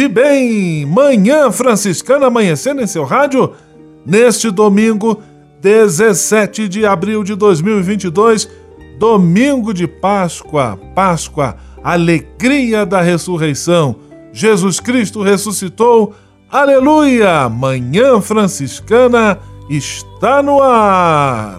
E 0.00 0.08
bem, 0.08 0.86
manhã 0.86 1.50
franciscana 1.50 2.26
amanhecendo 2.26 2.80
em 2.80 2.86
seu 2.86 3.04
rádio 3.04 3.52
neste 4.06 4.50
domingo, 4.50 5.22
17 5.60 6.68
de 6.68 6.86
abril 6.86 7.22
de 7.22 7.34
2022, 7.34 8.48
domingo 8.98 9.74
de 9.74 9.86
Páscoa, 9.86 10.78
Páscoa, 10.94 11.56
alegria 11.84 12.86
da 12.86 13.02
ressurreição. 13.02 13.96
Jesus 14.32 14.80
Cristo 14.80 15.22
ressuscitou. 15.22 16.14
Aleluia! 16.50 17.48
Manhã 17.48 18.20
franciscana 18.20 19.38
está 19.68 20.42
no 20.42 20.62
ar. 20.62 21.58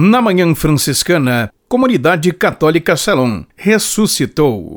Na 0.00 0.22
Manhã 0.22 0.54
Franciscana, 0.54 1.50
Comunidade 1.68 2.30
Católica 2.32 2.96
Salom 2.96 3.42
ressuscitou. 3.56 4.76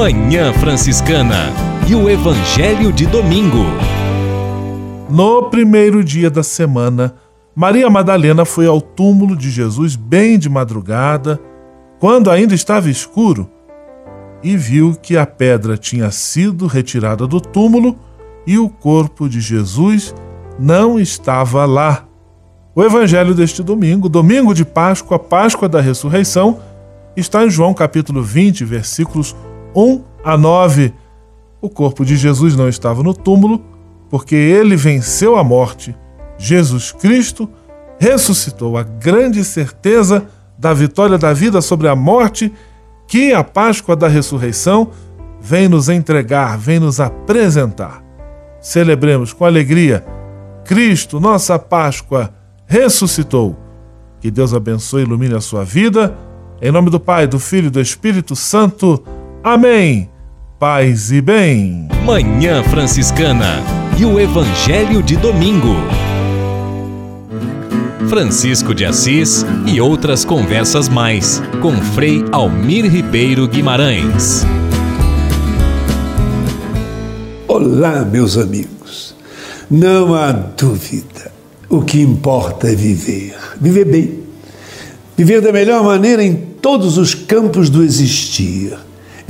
Manhã 0.00 0.50
Franciscana 0.54 1.52
e 1.86 1.94
o 1.94 2.08
Evangelho 2.08 2.90
de 2.90 3.04
Domingo. 3.04 3.66
No 5.10 5.50
primeiro 5.50 6.02
dia 6.02 6.30
da 6.30 6.42
semana, 6.42 7.14
Maria 7.54 7.90
Madalena 7.90 8.46
foi 8.46 8.66
ao 8.66 8.80
túmulo 8.80 9.36
de 9.36 9.50
Jesus 9.50 9.96
bem 9.96 10.38
de 10.38 10.48
madrugada, 10.48 11.38
quando 11.98 12.30
ainda 12.30 12.54
estava 12.54 12.88
escuro, 12.88 13.46
e 14.42 14.56
viu 14.56 14.94
que 14.94 15.18
a 15.18 15.26
pedra 15.26 15.76
tinha 15.76 16.10
sido 16.10 16.66
retirada 16.66 17.26
do 17.26 17.38
túmulo 17.38 17.94
e 18.46 18.56
o 18.56 18.70
corpo 18.70 19.28
de 19.28 19.38
Jesus 19.38 20.14
não 20.58 20.98
estava 20.98 21.66
lá. 21.66 22.06
O 22.74 22.82
evangelho 22.82 23.34
deste 23.34 23.62
domingo, 23.62 24.08
domingo 24.08 24.54
de 24.54 24.64
Páscoa, 24.64 25.18
Páscoa 25.18 25.68
da 25.68 25.82
ressurreição, 25.82 26.58
está 27.14 27.44
em 27.44 27.50
João 27.50 27.74
capítulo 27.74 28.22
20, 28.22 28.64
versículos 28.64 29.36
1 29.74 30.02
a 30.24 30.36
9. 30.36 30.92
O 31.60 31.68
corpo 31.68 32.04
de 32.04 32.16
Jesus 32.16 32.56
não 32.56 32.68
estava 32.68 33.02
no 33.02 33.14
túmulo, 33.14 33.62
porque 34.08 34.34
ele 34.34 34.76
venceu 34.76 35.36
a 35.36 35.44
morte. 35.44 35.94
Jesus 36.38 36.92
Cristo 36.92 37.48
ressuscitou 37.98 38.78
a 38.78 38.82
grande 38.82 39.44
certeza 39.44 40.26
da 40.58 40.72
vitória 40.72 41.18
da 41.18 41.32
vida 41.32 41.60
sobre 41.60 41.88
a 41.88 41.94
morte 41.94 42.52
que 43.06 43.32
a 43.32 43.44
Páscoa 43.44 43.94
da 43.94 44.08
ressurreição 44.08 44.90
vem 45.40 45.68
nos 45.68 45.88
entregar, 45.88 46.56
vem 46.56 46.78
nos 46.78 47.00
apresentar. 47.00 48.02
Celebremos 48.60 49.32
com 49.32 49.44
alegria 49.44 50.04
Cristo, 50.64 51.18
nossa 51.18 51.58
Páscoa, 51.58 52.32
ressuscitou. 52.66 53.56
Que 54.20 54.30
Deus 54.30 54.54
abençoe 54.54 55.02
e 55.02 55.04
ilumine 55.04 55.34
a 55.34 55.40
sua 55.40 55.64
vida. 55.64 56.16
Em 56.62 56.70
nome 56.70 56.90
do 56.90 57.00
Pai, 57.00 57.26
do 57.26 57.38
Filho 57.38 57.66
e 57.68 57.70
do 57.70 57.80
Espírito 57.80 58.36
Santo. 58.36 59.02
Amém. 59.42 60.10
Paz 60.58 61.10
e 61.10 61.22
bem. 61.22 61.88
Manhã 62.04 62.62
Franciscana 62.62 63.64
e 63.98 64.04
o 64.04 64.20
Evangelho 64.20 65.02
de 65.02 65.16
Domingo. 65.16 65.76
Francisco 68.10 68.74
de 68.74 68.84
Assis 68.84 69.46
e 69.66 69.80
outras 69.80 70.26
conversas 70.26 70.90
mais 70.90 71.42
com 71.62 71.72
Frei 71.72 72.22
Almir 72.30 72.84
Ribeiro 72.84 73.48
Guimarães. 73.48 74.44
Olá, 77.48 78.04
meus 78.04 78.36
amigos. 78.36 79.16
Não 79.70 80.14
há 80.14 80.32
dúvida. 80.32 81.32
O 81.66 81.80
que 81.80 81.98
importa 81.98 82.68
é 82.68 82.74
viver. 82.74 83.34
Viver 83.58 83.86
bem. 83.86 84.18
Viver 85.16 85.40
da 85.40 85.50
melhor 85.50 85.82
maneira 85.82 86.22
em 86.22 86.36
todos 86.36 86.98
os 86.98 87.14
campos 87.14 87.70
do 87.70 87.82
existir 87.82 88.76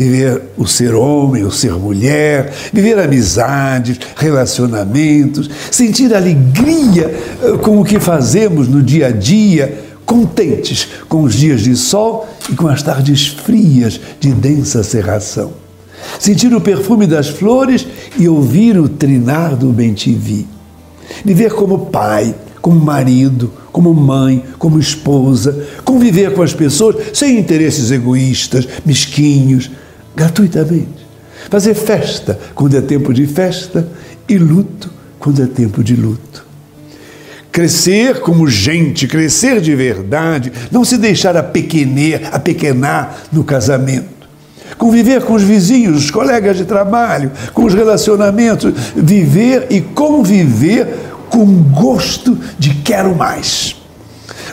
viver 0.00 0.40
o 0.57 0.66
ser 0.66 0.95
homem, 0.95 1.45
o 1.45 1.50
ser 1.50 1.73
mulher, 1.73 2.50
viver 2.73 2.99
amizades, 2.99 3.99
relacionamentos, 4.16 5.50
sentir 5.71 6.14
alegria 6.14 7.14
eh, 7.42 7.59
com 7.59 7.78
o 7.78 7.85
que 7.85 8.00
fazemos 8.00 8.66
no 8.66 8.83
dia 8.83 9.09
a 9.09 9.11
dia, 9.11 9.85
contentes 10.07 10.88
com 11.07 11.23
os 11.23 11.35
dias 11.35 11.61
de 11.61 11.76
sol 11.76 12.26
e 12.49 12.54
com 12.54 12.66
as 12.66 12.83
tardes 12.83 13.26
frias 13.28 14.00
de 14.19 14.33
densa 14.33 14.83
cerração. 14.83 15.52
Sentir 16.19 16.52
o 16.54 16.62
perfume 16.62 17.07
das 17.07 17.28
flores 17.28 17.87
e 18.19 18.26
ouvir 18.26 18.78
o 18.78 18.88
trinar 18.88 19.54
do 19.54 19.66
bem-te-vi. 19.66 20.47
Viver 21.23 21.52
como 21.52 21.87
pai, 21.87 22.35
como 22.62 22.80
marido, 22.80 23.52
como 23.71 23.92
mãe, 23.92 24.45
como 24.59 24.78
esposa, 24.78 25.66
conviver 25.85 26.33
com 26.33 26.42
as 26.42 26.54
pessoas 26.54 26.97
sem 27.12 27.38
interesses 27.38 27.90
egoístas, 27.90 28.66
mesquinhos, 28.85 29.71
gratuitamente. 30.14 31.08
Fazer 31.48 31.74
festa 31.74 32.38
quando 32.54 32.76
é 32.76 32.80
tempo 32.80 33.12
de 33.12 33.26
festa 33.26 33.88
e 34.28 34.36
luto 34.38 34.90
quando 35.18 35.42
é 35.42 35.46
tempo 35.46 35.82
de 35.82 35.96
luto. 35.96 36.46
Crescer 37.50 38.20
como 38.20 38.46
gente, 38.46 39.08
crescer 39.08 39.60
de 39.60 39.74
verdade, 39.74 40.52
não 40.70 40.84
se 40.84 40.96
deixar 40.96 41.36
apequener, 41.36 42.28
apequenar 42.32 43.24
no 43.32 43.42
casamento. 43.42 44.20
Conviver 44.78 45.22
com 45.22 45.34
os 45.34 45.42
vizinhos, 45.42 46.04
os 46.04 46.10
colegas 46.10 46.56
de 46.56 46.64
trabalho, 46.64 47.32
com 47.52 47.64
os 47.64 47.74
relacionamentos, 47.74 48.72
viver 48.94 49.66
e 49.68 49.80
conviver 49.80 50.86
com 51.28 51.44
gosto 51.72 52.38
de 52.58 52.74
quero 52.74 53.14
mais 53.14 53.79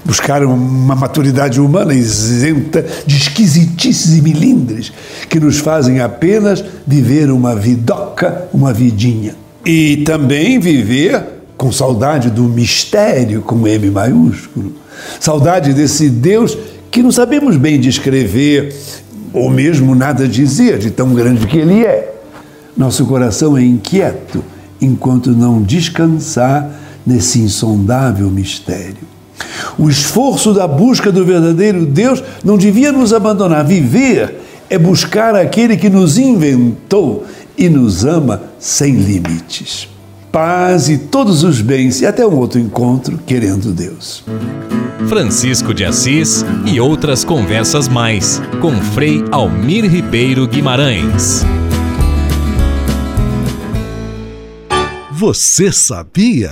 buscar 0.07 0.41
uma 0.45 0.95
maturidade 0.95 1.59
humana 1.59 1.93
isenta 1.93 2.83
de 3.05 3.17
esquisitices 3.17 4.17
e 4.17 4.21
milindres 4.21 4.93
que 5.29 5.37
nos 5.37 5.59
fazem 5.59 5.99
apenas 5.99 6.63
viver 6.87 7.29
uma 7.29 7.53
vidoca, 7.53 8.47
uma 8.53 8.71
vidinha. 8.71 9.35
E 9.65 9.97
também 9.97 10.59
viver 10.59 11.21
com 11.57 11.73
saudade 11.73 12.29
do 12.29 12.43
mistério 12.43 13.41
com 13.41 13.67
M 13.67 13.91
maiúsculo. 13.91 14.71
Saudade 15.19 15.73
desse 15.73 16.09
Deus 16.09 16.57
que 16.89 17.03
não 17.03 17.11
sabemos 17.11 17.57
bem 17.57 17.77
descrever 17.77 18.73
ou 19.33 19.49
mesmo 19.49 19.93
nada 19.93 20.25
dizer 20.25 20.77
de 20.77 20.89
tão 20.89 21.13
grande 21.13 21.45
que 21.47 21.57
ele 21.57 21.83
é. 21.83 22.15
Nosso 22.77 23.05
coração 23.05 23.57
é 23.57 23.61
inquieto 23.61 24.41
enquanto 24.79 25.31
não 25.31 25.61
descansar 25.61 26.71
nesse 27.05 27.39
insondável 27.39 28.29
mistério. 28.29 29.16
O 29.77 29.89
esforço 29.89 30.53
da 30.53 30.67
busca 30.67 31.12
do 31.12 31.25
verdadeiro 31.25 31.86
Deus 31.86 32.24
não 32.44 32.58
devia 32.58 32.91
nos 32.91 33.13
abandonar. 33.13 33.65
Viver 33.65 34.36
é 34.70 34.77
buscar 34.77 35.36
aquele 35.36 35.77
que 35.77 35.89
nos 35.89 36.17
inventou 36.17 37.25
e 37.58 37.70
nos 37.70 38.06
ama 38.06 38.41
sem 38.60 38.94
limites. 38.94 39.88
Paz 40.32 40.89
e 40.89 40.98
todos 40.98 41.44
os 41.44 41.62
bens 41.62 42.01
e 42.01 42.06
até 42.06 42.25
um 42.25 42.36
outro 42.36 42.60
encontro, 42.60 43.20
querendo 43.25 43.72
Deus. 43.72 44.24
Francisco 45.08 45.74
de 45.74 45.86
Assis 45.86 46.44
e 46.65 46.79
outras 46.79 47.24
conversas 47.24 47.88
mais 47.88 48.41
com 48.60 48.74
Frei 48.94 49.24
Almir 49.32 49.86
Ribeiro 49.89 50.46
Guimarães. 50.48 51.46
Você 55.12 55.72
sabia? 55.72 56.51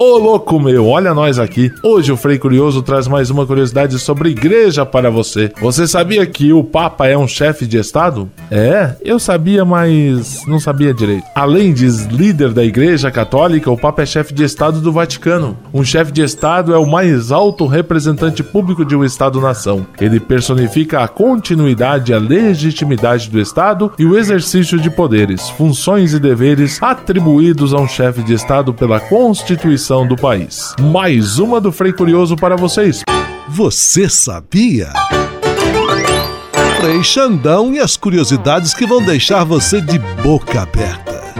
Ô 0.00 0.16
louco 0.16 0.60
meu, 0.60 0.86
olha 0.86 1.12
nós 1.12 1.40
aqui. 1.40 1.72
Hoje 1.82 2.12
o 2.12 2.16
Frei 2.16 2.38
Curioso 2.38 2.82
traz 2.82 3.08
mais 3.08 3.30
uma 3.30 3.44
curiosidade 3.44 3.98
sobre 3.98 4.28
igreja 4.28 4.86
para 4.86 5.10
você. 5.10 5.50
Você 5.60 5.88
sabia 5.88 6.24
que 6.24 6.52
o 6.52 6.62
Papa 6.62 7.08
é 7.08 7.18
um 7.18 7.26
chefe 7.26 7.66
de 7.66 7.78
Estado? 7.78 8.30
É, 8.48 8.94
eu 9.02 9.18
sabia, 9.18 9.64
mas 9.64 10.46
não 10.46 10.60
sabia 10.60 10.94
direito. 10.94 11.24
Além 11.34 11.74
de 11.74 11.88
líder 12.14 12.52
da 12.52 12.64
Igreja 12.64 13.10
Católica, 13.10 13.72
o 13.72 13.76
Papa 13.76 14.02
é 14.02 14.06
chefe 14.06 14.32
de 14.32 14.44
Estado 14.44 14.80
do 14.80 14.92
Vaticano. 14.92 15.58
Um 15.74 15.82
chefe 15.82 16.12
de 16.12 16.22
Estado 16.22 16.72
é 16.72 16.78
o 16.78 16.86
mais 16.86 17.32
alto 17.32 17.66
representante 17.66 18.40
público 18.40 18.84
de 18.84 18.94
um 18.94 19.04
Estado-nação. 19.04 19.84
Ele 20.00 20.20
personifica 20.20 21.00
a 21.00 21.08
continuidade 21.08 22.12
e 22.12 22.14
a 22.14 22.20
legitimidade 22.20 23.28
do 23.28 23.40
Estado 23.40 23.90
e 23.98 24.04
o 24.04 24.16
exercício 24.16 24.78
de 24.78 24.90
poderes, 24.90 25.50
funções 25.50 26.14
e 26.14 26.20
deveres 26.20 26.80
atribuídos 26.80 27.74
a 27.74 27.78
um 27.78 27.88
chefe 27.88 28.22
de 28.22 28.34
Estado 28.34 28.72
pela 28.72 29.00
Constituição 29.00 29.87
do 29.88 30.16
país. 30.16 30.74
Mais 30.78 31.38
uma 31.38 31.58
do 31.62 31.72
Frei 31.72 31.94
Curioso 31.94 32.36
para 32.36 32.56
vocês. 32.56 33.02
Você 33.48 34.06
sabia? 34.06 34.92
Frei 36.78 37.02
Xandão 37.02 37.72
e 37.72 37.78
as 37.80 37.96
curiosidades 37.96 38.74
que 38.74 38.86
vão 38.86 39.02
deixar 39.02 39.44
você 39.44 39.80
de 39.80 39.98
boca 40.22 40.60
aberta. 40.60 41.32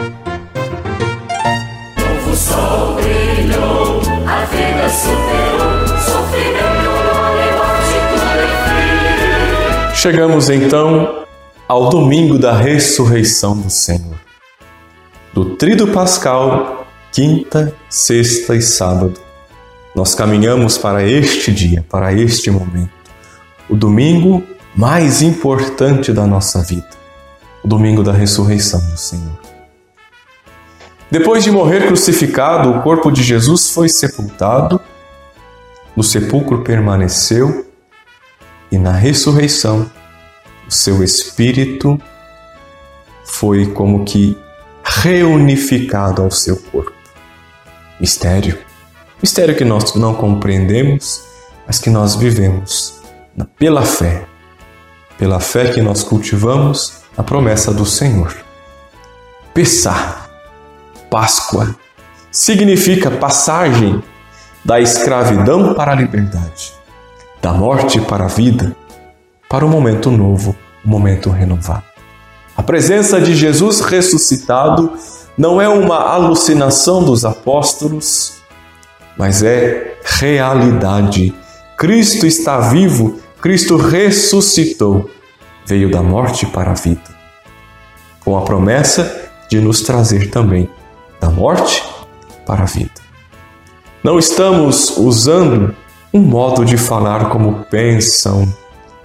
Novo 1.99 2.35
sol 2.35 2.95
brilhou, 2.95 4.01
a 4.27 4.47
vida 4.47 4.89
superou, 4.89 5.87
sofrimento, 5.99 6.89
morte, 9.91 9.95
Chegamos 9.95 10.49
então 10.49 11.27
ao 11.69 11.91
domingo 11.91 12.39
da 12.39 12.57
ressurreição 12.57 13.61
do 13.61 13.69
Senhor. 13.69 14.17
Do 15.35 15.57
trido 15.57 15.89
pascal 15.89 16.78
quinta, 17.13 17.75
sexta 17.89 18.55
e 18.55 18.63
sábado. 18.63 19.21
Nós 19.95 20.15
caminhamos 20.15 20.79
para 20.79 21.03
este 21.03 21.53
dia, 21.53 21.85
para 21.89 22.13
este 22.13 22.51
momento, 22.51 22.91
o 23.69 23.75
domingo 23.75 24.43
mais 24.75 25.23
importante 25.23 26.13
da 26.13 26.27
nossa 26.27 26.63
vida, 26.63 26.89
o 27.65 27.69
domingo 27.69 28.03
da 28.03 28.13
ressurreição 28.13 28.81
do 28.81 28.97
Senhor. 28.97 29.39
Depois 31.11 31.43
de 31.43 31.51
morrer 31.51 31.87
crucificado, 31.87 32.71
o 32.71 32.83
corpo 32.83 33.11
de 33.11 33.23
Jesus 33.23 33.71
foi 33.71 33.89
sepultado, 33.89 34.81
no 35.97 36.05
sepulcro 36.05 36.63
permaneceu 36.63 37.67
e 38.71 38.79
na 38.79 38.93
ressurreição 38.93 39.91
o 40.67 40.71
seu 40.71 41.03
espírito 41.03 41.99
foi 43.25 43.67
como 43.73 44.05
que 44.05 44.37
reunificado 44.85 46.23
ao 46.23 46.31
seu 46.31 46.57
corpo 46.57 46.98
mistério. 48.01 48.59
Mistério 49.23 49.57
que 49.57 49.65
nós 49.65 49.95
não 49.95 50.15
compreendemos, 50.15 51.23
mas 51.67 51.79
que 51.79 51.91
nós 51.91 52.15
vivemos 52.15 53.01
pela 53.59 53.83
fé. 53.83 54.25
Pela 55.17 55.41
fé 55.41 55.73
que 55.73 55.83
nós 55.83 56.03
cultivamos 56.03 57.03
a 57.17 57.23
promessa 57.23 57.73
do 57.73 57.85
Senhor. 57.85 58.35
Pessar, 59.53 60.31
Páscoa, 61.11 61.75
significa 62.31 63.11
passagem 63.11 64.03
da 64.65 64.81
escravidão 64.81 65.75
para 65.75 65.93
a 65.93 65.95
liberdade, 65.95 66.73
da 67.43 67.53
morte 67.53 68.01
para 68.01 68.25
a 68.25 68.29
vida, 68.29 68.77
para 69.49 69.65
um 69.65 69.69
momento 69.69 70.11
novo, 70.11 70.55
um 70.85 70.89
momento 70.91 71.31
renovado. 71.31 71.85
A 72.57 72.63
presença 72.63 73.21
de 73.21 73.35
Jesus 73.35 73.81
ressuscitado 73.81 74.93
não 75.39 75.63
é 75.63 75.69
uma 75.69 75.99
alucinação 75.99 77.05
dos 77.05 77.25
apóstolos, 77.25 78.39
mas 79.17 79.45
é 79.45 79.97
realidade. 80.03 81.33
Cristo 81.77 82.27
está 82.27 82.59
vivo, 82.59 83.21
Cristo 83.41 83.77
ressuscitou, 83.77 85.09
veio 85.65 85.89
da 85.93 86.03
morte 86.03 86.45
para 86.45 86.73
a 86.73 86.75
vida, 86.75 87.17
com 88.25 88.37
a 88.37 88.43
promessa 88.43 89.31
de 89.49 89.61
nos 89.61 89.83
trazer 89.83 90.29
também 90.29 90.69
da 91.21 91.31
morte 91.31 91.85
para 92.45 92.63
a 92.63 92.67
vida. 92.67 93.01
Não 94.03 94.19
estamos 94.19 94.97
usando 94.97 95.75
um 96.13 96.21
modo 96.21 96.65
de 96.65 96.77
falar 96.77 97.29
como 97.29 97.65
pensam 97.71 98.53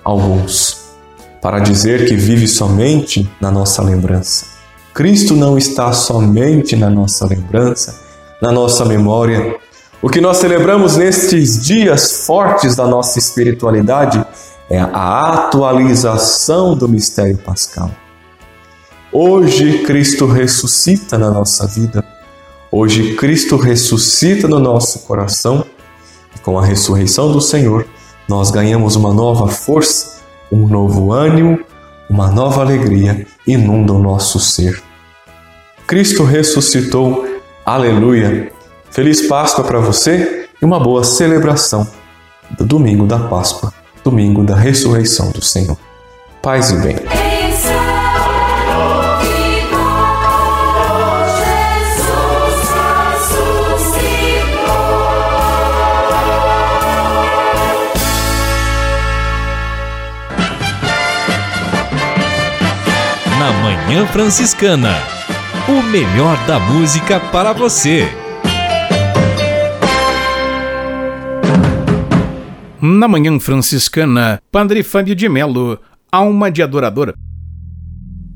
alguns, 0.03 0.95
para 1.39 1.59
dizer 1.59 2.07
que 2.07 2.15
vive 2.15 2.47
somente 2.47 3.29
na 3.39 3.51
nossa 3.51 3.83
lembrança. 3.83 4.52
Cristo 4.93 5.35
não 5.35 5.57
está 5.57 5.91
somente 5.91 6.75
na 6.75 6.87
nossa 6.87 7.25
lembrança, 7.25 7.99
na 8.39 8.51
nossa 8.51 8.85
memória. 8.85 9.57
O 10.03 10.07
que 10.07 10.21
nós 10.21 10.37
celebramos 10.37 10.97
nestes 10.97 11.59
dias 11.59 12.27
fortes 12.27 12.75
da 12.75 12.85
nossa 12.85 13.17
espiritualidade 13.17 14.23
é 14.69 14.79
a 14.79 15.33
atualização 15.33 16.77
do 16.77 16.87
mistério 16.87 17.37
pascal. 17.39 17.89
Hoje 19.11 19.79
Cristo 19.79 20.27
ressuscita 20.27 21.17
na 21.17 21.31
nossa 21.31 21.65
vida. 21.65 22.05
Hoje 22.71 23.15
Cristo 23.15 23.57
ressuscita 23.57 24.47
no 24.47 24.59
nosso 24.59 24.99
coração 25.07 25.65
e 26.35 26.39
com 26.39 26.59
a 26.59 26.63
ressurreição 26.63 27.31
do 27.31 27.41
Senhor 27.41 27.87
nós 28.29 28.51
ganhamos 28.51 28.95
uma 28.95 29.11
nova 29.11 29.47
força, 29.47 30.21
um 30.51 30.67
novo 30.67 31.11
ânimo, 31.11 31.59
uma 32.07 32.29
nova 32.29 32.61
alegria 32.61 33.25
inunda 33.45 33.93
o 33.93 33.99
nosso 33.99 34.39
ser. 34.39 34.81
Cristo 35.85 36.23
ressuscitou, 36.23 37.25
aleluia! 37.65 38.51
Feliz 38.89 39.27
Páscoa 39.27 39.63
para 39.63 39.79
você 39.79 40.47
e 40.61 40.65
uma 40.65 40.79
boa 40.79 41.03
celebração 41.03 41.87
do 42.57 42.65
domingo 42.65 43.05
da 43.05 43.19
Páscoa, 43.19 43.73
domingo 44.03 44.43
da 44.43 44.55
ressurreição 44.55 45.31
do 45.31 45.43
Senhor. 45.43 45.77
Paz 46.41 46.71
e 46.71 46.75
bem. 46.77 47.32
Na 63.43 63.51
Manhã 63.51 64.07
Franciscana. 64.07 64.93
O 65.67 65.83
melhor 65.83 66.37
da 66.47 66.57
música 66.61 67.19
para 67.19 67.51
você. 67.51 68.07
Na 72.81 73.05
Manhã 73.05 73.37
Franciscana, 73.41 74.41
Padre 74.49 74.81
Fábio 74.81 75.13
de 75.13 75.27
Melo, 75.27 75.77
alma 76.09 76.49
de 76.49 76.63
adorador. 76.63 77.13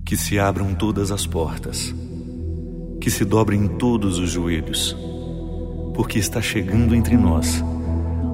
Que 0.06 0.18
se 0.18 0.38
abram 0.38 0.76
todas 0.76 1.10
as 1.10 1.26
portas, 1.26 1.96
que 3.00 3.10
se 3.10 3.24
dobrem 3.24 3.66
todos 3.66 4.20
os 4.20 4.30
joelhos, 4.30 4.94
porque 5.96 6.20
está 6.20 6.42
chegando 6.42 6.94
entre 6.94 7.16
nós 7.16 7.64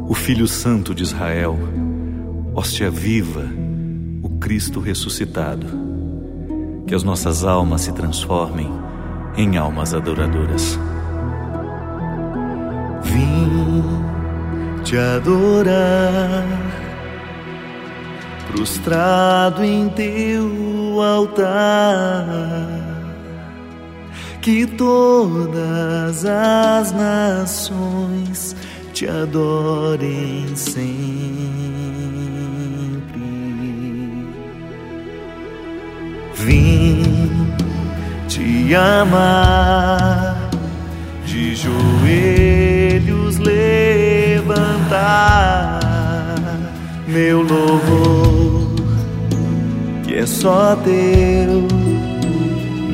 o 0.09 0.15
Filho 0.15 0.47
Santo 0.47 0.95
de 0.95 1.03
Israel, 1.03 1.55
hóstia 2.55 2.89
viva, 2.89 3.45
o 4.23 4.39
Cristo 4.39 4.79
ressuscitado 4.79 5.82
que 6.85 6.95
as 6.95 7.03
nossas 7.03 7.43
almas 7.43 7.81
se 7.81 7.91
transformem 7.91 8.69
em 9.35 9.57
almas 9.57 9.93
adoradoras. 9.93 10.77
Vim 13.03 13.83
te 14.83 14.97
adorar, 14.97 16.45
prostrado 18.51 19.63
em 19.63 19.89
teu 19.89 21.01
altar, 21.01 22.25
que 24.41 24.65
todas 24.65 26.25
as 26.25 26.91
nações 26.91 28.55
te 28.93 29.07
adorem 29.07 30.55
sempre. 30.55 31.82
Te 38.33 38.73
amar, 38.73 40.49
de 41.23 41.55
joelhos 41.55 43.37
levantar 43.37 44.89
meu 47.07 47.43
louvor, 47.43 48.73
que 50.03 50.15
é 50.15 50.25
só 50.25 50.75
teu, 50.77 51.67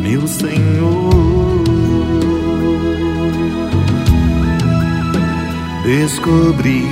meu 0.04 0.28
Senhor. 0.28 1.64
Descobri 5.86 6.86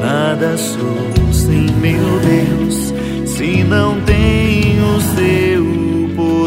nada 0.00 0.56
sou 0.56 1.30
sem 1.30 1.66
meu 1.76 2.20
Deus 2.20 2.94
se 3.28 3.62
não 3.64 4.00
tenho 4.00 5.00
seu 5.14 5.53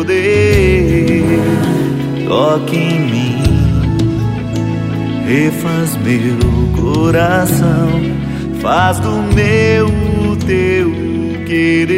poder. 0.08 1.28
Toque 2.28 2.78
em 2.78 3.00
mim, 3.02 3.44
refaz 5.28 5.98
meu 5.98 6.38
coração, 6.82 7.90
faz 8.62 9.00
do 9.00 9.12
meu 9.36 9.88
o 9.88 10.36
teu 10.38 10.92
querer. 11.46 11.98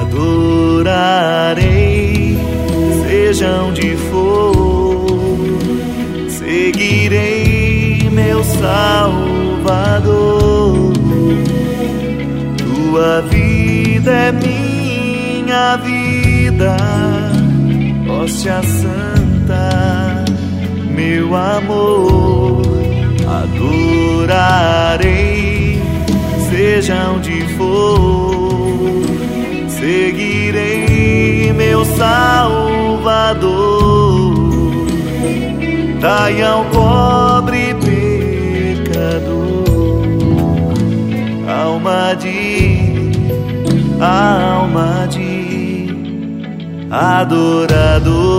Adorarei, 0.00 1.18
seja 3.06 3.62
onde 3.62 3.96
for, 4.10 5.06
seguirei 6.28 8.08
meu 8.10 8.42
Salvador 8.44 9.28
tua 12.90 13.20
vida 13.22 13.47
é 14.08 14.32
minha 14.32 15.76
vida, 15.76 16.76
hóstia 18.08 18.62
santa, 18.62 20.24
meu 20.90 21.34
amor, 21.36 22.62
adorarei, 24.26 25.82
seja 26.50 27.10
onde 27.10 27.42
for, 27.56 29.02
seguirei 29.68 31.52
meu 31.52 31.84
Salvador, 31.84 33.58
dai 36.00 36.42
ao 36.42 36.64
pobre 36.66 37.74
adorador. 46.98 48.37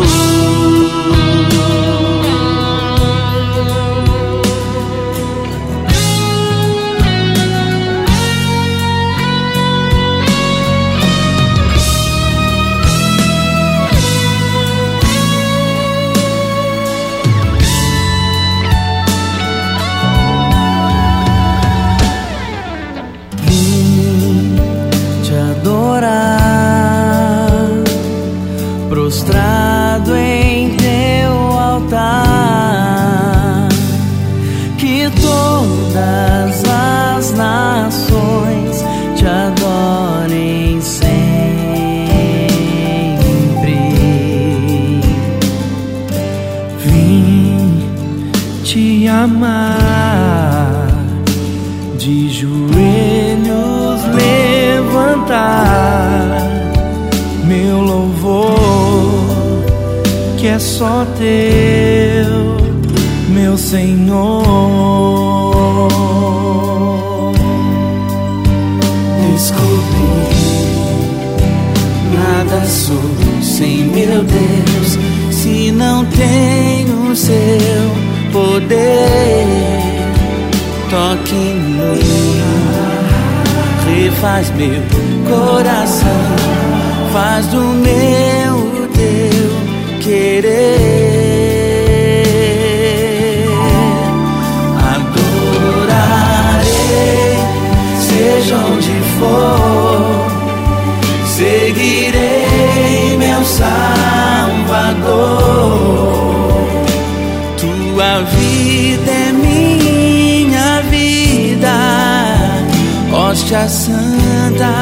Santa 113.68 114.74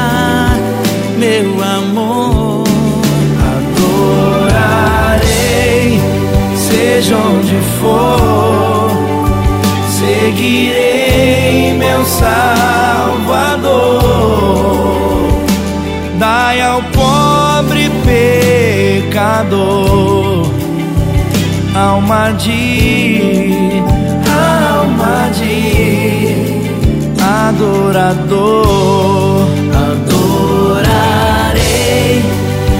meu 1.18 1.52
amor. 1.62 2.64
Adorarei, 4.46 5.20
seja 6.56 7.16
onde 7.16 7.56
for, 7.80 8.90
seguirei 9.88 11.74
meu 11.78 12.04
Salvador. 12.04 12.38
Dai 16.18 16.60
ao 16.60 16.82
pobre 16.82 17.90
pecador 18.04 19.78
alma 21.78 22.32
de, 22.32 23.82
adorador. 27.58 29.48
Adorarei, 29.90 31.02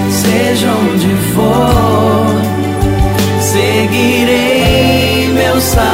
seja 0.09 0.71
onde 0.71 1.13
for, 1.33 2.35
seguirei 3.41 5.27
meu 5.33 5.59
Salvador. 5.59 5.89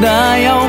Dai 0.00 0.46
ao 0.46 0.68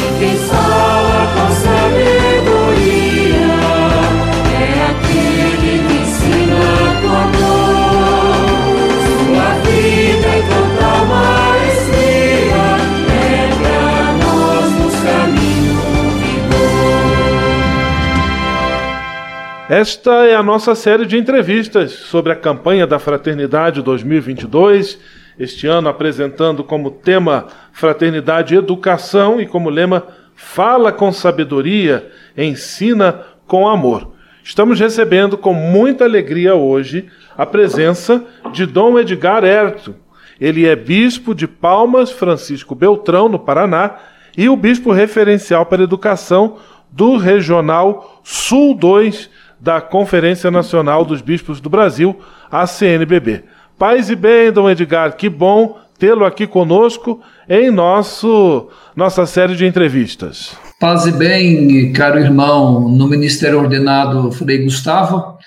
Esta 19.71 20.25
é 20.25 20.35
a 20.35 20.43
nossa 20.43 20.75
série 20.75 21.05
de 21.05 21.17
entrevistas 21.17 21.93
sobre 21.93 22.33
a 22.33 22.35
campanha 22.35 22.85
da 22.85 22.99
Fraternidade 22.99 23.81
2022. 23.81 24.99
Este 25.39 25.65
ano 25.65 25.87
apresentando 25.87 26.61
como 26.61 26.91
tema 26.91 27.47
Fraternidade 27.71 28.53
Educação 28.53 29.39
e 29.39 29.45
como 29.45 29.69
lema 29.69 30.05
Fala 30.35 30.91
com 30.91 31.09
sabedoria, 31.13 32.11
ensina 32.37 33.21
com 33.47 33.65
amor. 33.65 34.11
Estamos 34.43 34.77
recebendo 34.77 35.37
com 35.37 35.53
muita 35.53 36.03
alegria 36.03 36.53
hoje 36.53 37.07
a 37.37 37.45
presença 37.45 38.25
de 38.51 38.65
Dom 38.65 38.99
Edgar 38.99 39.45
Herto. 39.45 39.95
Ele 40.37 40.67
é 40.67 40.75
bispo 40.75 41.33
de 41.33 41.47
Palmas, 41.47 42.11
Francisco 42.11 42.75
Beltrão, 42.75 43.29
no 43.29 43.39
Paraná, 43.39 43.95
e 44.37 44.49
o 44.49 44.57
bispo 44.57 44.91
referencial 44.91 45.65
para 45.65 45.81
educação 45.81 46.57
do 46.91 47.15
Regional 47.15 48.19
Sul 48.21 48.75
2 48.75 49.39
da 49.61 49.79
Conferência 49.79 50.49
Nacional 50.49 51.05
dos 51.05 51.21
Bispos 51.21 51.61
do 51.61 51.69
Brasil, 51.69 52.19
a 52.49 52.65
CNBB. 52.65 53.43
Paz 53.77 54.09
e 54.09 54.15
bem, 54.15 54.51
Dom 54.51 54.69
Edgar, 54.69 55.15
que 55.15 55.29
bom 55.29 55.79
tê-lo 55.99 56.25
aqui 56.25 56.47
conosco 56.47 57.21
em 57.47 57.69
nosso 57.69 58.69
nossa 58.95 59.25
série 59.25 59.55
de 59.55 59.65
entrevistas. 59.65 60.57
Paz 60.79 61.05
e 61.05 61.11
bem, 61.11 61.93
caro 61.93 62.19
irmão, 62.19 62.89
no 62.89 63.07
Ministério 63.07 63.59
Ordenado 63.59 64.31
Frei 64.31 64.63
Gustavo, 64.63 65.37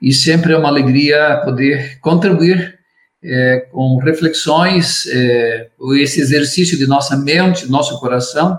e 0.00 0.12
sempre 0.12 0.52
é 0.52 0.58
uma 0.58 0.68
alegria 0.68 1.40
poder 1.42 1.98
contribuir 2.00 2.78
é, 3.24 3.66
com 3.72 3.96
reflexões, 3.98 5.06
é, 5.06 5.68
esse 5.94 6.20
exercício 6.20 6.76
de 6.76 6.86
nossa 6.86 7.16
mente, 7.16 7.70
nosso 7.70 7.98
coração, 7.98 8.58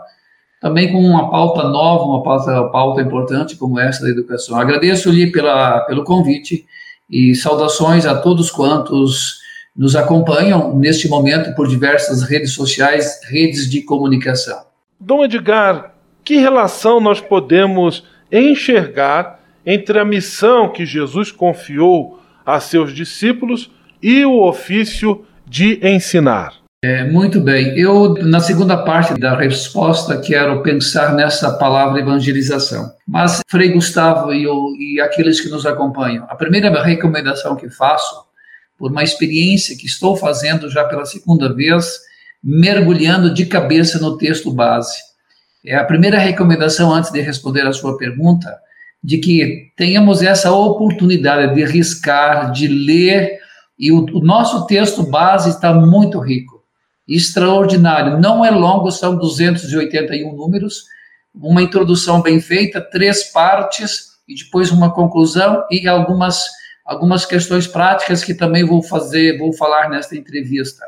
também 0.64 0.94
com 0.94 0.98
uma 0.98 1.30
pauta 1.30 1.68
nova, 1.68 2.06
uma 2.06 2.24
pauta, 2.24 2.64
pauta 2.70 3.02
importante 3.02 3.58
como 3.58 3.78
essa 3.78 4.02
da 4.02 4.10
educação. 4.10 4.58
Agradeço-lhe 4.58 5.30
pelo 5.30 6.06
convite 6.06 6.66
e 7.12 7.36
saudações 7.36 8.06
a 8.06 8.16
todos 8.16 8.50
quantos 8.50 9.40
nos 9.76 9.94
acompanham 9.94 10.74
neste 10.74 11.10
momento 11.10 11.54
por 11.54 11.68
diversas 11.68 12.24
redes 12.24 12.54
sociais, 12.54 13.20
redes 13.30 13.70
de 13.70 13.82
comunicação. 13.82 14.58
Dom 14.98 15.26
Edgar, 15.26 15.96
que 16.24 16.38
relação 16.38 17.02
nós 17.02 17.20
podemos 17.20 18.06
enxergar 18.32 19.42
entre 19.66 20.00
a 20.00 20.06
missão 20.06 20.70
que 20.70 20.86
Jesus 20.86 21.30
confiou 21.30 22.22
a 22.46 22.62
seus 22.62 22.96
discípulos 22.96 23.70
e 24.02 24.24
o 24.24 24.42
ofício 24.42 25.26
de 25.46 25.78
ensinar? 25.86 26.63
É, 26.84 27.02
muito 27.06 27.40
bem. 27.40 27.80
Eu, 27.80 28.14
na 28.26 28.42
segunda 28.42 28.76
parte 28.76 29.18
da 29.18 29.38
resposta, 29.38 30.20
quero 30.20 30.62
pensar 30.62 31.16
nessa 31.16 31.54
palavra 31.54 32.02
evangelização. 32.02 32.92
Mas, 33.08 33.40
Frei 33.50 33.70
Gustavo 33.70 34.34
e, 34.34 34.44
eu, 34.44 34.68
e 34.78 35.00
aqueles 35.00 35.40
que 35.40 35.48
nos 35.48 35.66
acompanham, 35.66 36.26
a 36.28 36.36
primeira 36.36 36.84
recomendação 36.84 37.56
que 37.56 37.70
faço, 37.70 38.26
por 38.78 38.92
uma 38.92 39.02
experiência 39.02 39.78
que 39.78 39.86
estou 39.86 40.18
fazendo 40.18 40.70
já 40.70 40.84
pela 40.84 41.06
segunda 41.06 41.54
vez, 41.54 42.00
mergulhando 42.44 43.34
de 43.34 43.46
cabeça 43.46 43.98
no 43.98 44.18
texto 44.18 44.52
base. 44.52 44.98
É 45.66 45.78
a 45.78 45.86
primeira 45.86 46.18
recomendação, 46.18 46.94
antes 46.94 47.12
de 47.12 47.22
responder 47.22 47.66
a 47.66 47.72
sua 47.72 47.98
pergunta, 47.98 48.54
de 49.02 49.20
que 49.20 49.72
tenhamos 49.78 50.22
essa 50.22 50.52
oportunidade 50.52 51.56
de 51.56 51.64
riscar, 51.64 52.52
de 52.52 52.68
ler, 52.68 53.40
e 53.80 53.90
o, 53.90 54.06
o 54.18 54.20
nosso 54.20 54.68
texto 54.68 55.02
base 55.02 55.50
está 55.50 55.74
muito 55.74 56.20
rico, 56.20 56.53
extraordinário. 57.08 58.20
Não 58.20 58.44
é 58.44 58.52
longo, 58.52 58.92
são 58.92 59.18
281 59.18 60.34
números, 60.36 60.86
uma 61.34 61.62
introdução 61.62 62.22
bem 62.22 62.40
feita, 62.40 62.82
três 62.82 63.24
partes, 63.32 64.14
e 64.28 64.36
depois 64.36 64.72
uma 64.72 64.92
conclusão 64.92 65.64
e 65.70 65.88
algumas, 65.88 66.46
algumas 66.86 67.26
questões 67.26 67.68
práticas 67.68 68.24
que 68.24 68.34
também 68.34 68.64
vou 68.64 68.82
fazer, 68.82 69.38
vou 69.38 69.54
falar 69.54 69.90
nesta 69.90 70.16
entrevista. 70.16 70.86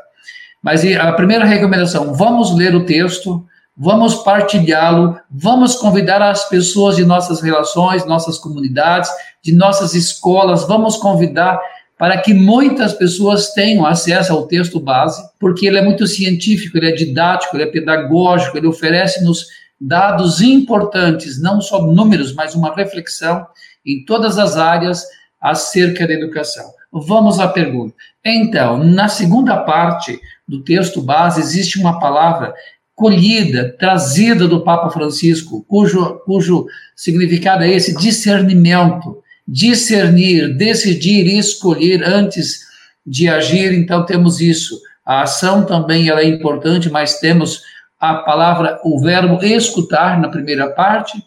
Mas 0.62 0.84
a 0.84 1.12
primeira 1.12 1.44
recomendação, 1.44 2.14
vamos 2.14 2.54
ler 2.56 2.74
o 2.74 2.84
texto, 2.84 3.46
vamos 3.76 4.14
partilhá-lo, 4.16 5.20
vamos 5.30 5.76
convidar 5.76 6.22
as 6.22 6.48
pessoas 6.48 6.96
de 6.96 7.04
nossas 7.04 7.42
relações, 7.42 8.06
nossas 8.06 8.38
comunidades, 8.38 9.10
de 9.42 9.54
nossas 9.54 9.94
escolas, 9.94 10.66
vamos 10.66 10.96
convidar 10.96 11.60
para 11.98 12.18
que 12.20 12.34
muitas 12.34 12.92
pessoas 12.92 13.52
tenham 13.52 13.86
acesso 13.86 14.32
ao 14.32 14.46
texto 14.46 14.78
base, 14.78 15.22
porque 15.40 15.66
ele 15.66 15.78
é 15.78 15.82
muito 15.82 16.06
científico, 16.06 16.76
ele 16.76 16.90
é 16.90 16.94
didático, 16.94 17.56
ele 17.56 17.64
é 17.64 17.70
pedagógico, 17.70 18.56
ele 18.56 18.66
oferece-nos 18.66 19.46
dados 19.80 20.40
importantes, 20.40 21.40
não 21.40 21.60
só 21.60 21.82
números, 21.86 22.34
mas 22.34 22.54
uma 22.54 22.74
reflexão 22.74 23.46
em 23.84 24.04
todas 24.04 24.38
as 24.38 24.56
áreas 24.56 25.04
acerca 25.40 26.06
da 26.06 26.12
educação. 26.12 26.64
Vamos 26.92 27.38
à 27.38 27.48
pergunta. 27.48 27.94
Então, 28.24 28.78
na 28.82 29.08
segunda 29.08 29.56
parte 29.58 30.18
do 30.46 30.62
texto 30.62 31.00
base, 31.00 31.40
existe 31.40 31.78
uma 31.78 32.00
palavra 32.00 32.54
colhida, 32.94 33.74
trazida 33.78 34.48
do 34.48 34.62
Papa 34.64 34.90
Francisco, 34.90 35.64
cujo, 35.68 36.20
cujo 36.24 36.66
significado 36.94 37.62
é 37.62 37.70
esse: 37.70 37.96
discernimento. 37.96 39.22
Discernir, 39.46 40.54
decidir 40.54 41.26
e 41.26 41.38
escolher 41.38 42.02
antes 42.04 42.60
de 43.06 43.28
agir, 43.28 43.72
então 43.72 44.04
temos 44.04 44.40
isso. 44.40 44.80
A 45.04 45.22
ação 45.22 45.64
também 45.64 46.08
ela 46.08 46.20
é 46.20 46.24
importante, 46.24 46.90
mas 46.90 47.20
temos 47.20 47.62
a 47.98 48.16
palavra, 48.16 48.80
o 48.84 49.00
verbo 49.00 49.42
escutar 49.44 50.20
na 50.20 50.28
primeira 50.28 50.70
parte, 50.70 51.22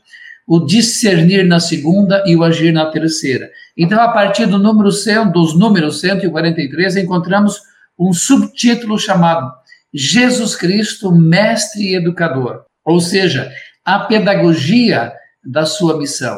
o 0.46 0.60
discernir 0.60 1.46
na 1.46 1.60
segunda 1.60 2.24
e 2.26 2.36
o 2.36 2.44
agir 2.44 2.74
na 2.74 2.88
terceira. 2.88 3.50
Então, 3.78 4.02
a 4.02 4.10
partir 4.10 4.46
do 4.48 4.58
número 4.58 4.92
100, 4.92 5.32
dos 5.32 5.58
números 5.58 6.02
143, 6.02 6.98
encontramos 6.98 7.62
um 7.98 8.12
subtítulo 8.12 8.98
chamado 8.98 9.52
Jesus 9.94 10.56
Cristo, 10.56 11.12
Mestre 11.12 11.92
e 11.92 11.96
Educador, 11.96 12.64
ou 12.84 13.00
seja, 13.00 13.52
a 13.86 14.00
pedagogia 14.00 15.14
da 15.44 15.66
sua 15.66 15.98
missão. 15.98 16.38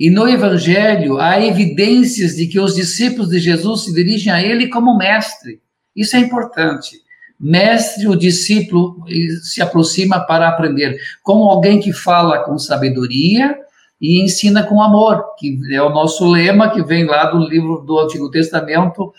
E 0.00 0.08
no 0.08 0.26
Evangelho 0.26 1.18
há 1.18 1.44
evidências 1.44 2.34
de 2.34 2.46
que 2.46 2.58
os 2.58 2.74
discípulos 2.74 3.28
de 3.28 3.38
Jesus 3.38 3.84
se 3.84 3.92
dirigem 3.92 4.32
a 4.32 4.42
ele 4.42 4.68
como 4.68 4.96
mestre. 4.96 5.60
Isso 5.94 6.16
é 6.16 6.20
importante. 6.20 6.96
Mestre, 7.38 8.08
o 8.08 8.16
discípulo 8.16 9.04
se 9.42 9.60
aproxima 9.60 10.18
para 10.20 10.48
aprender, 10.48 10.98
como 11.22 11.44
alguém 11.44 11.78
que 11.78 11.92
fala 11.92 12.42
com 12.44 12.56
sabedoria 12.58 13.54
e 14.00 14.22
ensina 14.24 14.62
com 14.62 14.80
amor, 14.80 15.22
que 15.38 15.58
é 15.70 15.82
o 15.82 15.90
nosso 15.90 16.26
lema 16.30 16.70
que 16.70 16.82
vem 16.82 17.04
lá 17.04 17.26
do 17.26 17.46
livro 17.46 17.84
do 17.86 17.98
Antigo 17.98 18.30
Testamento, 18.30 19.12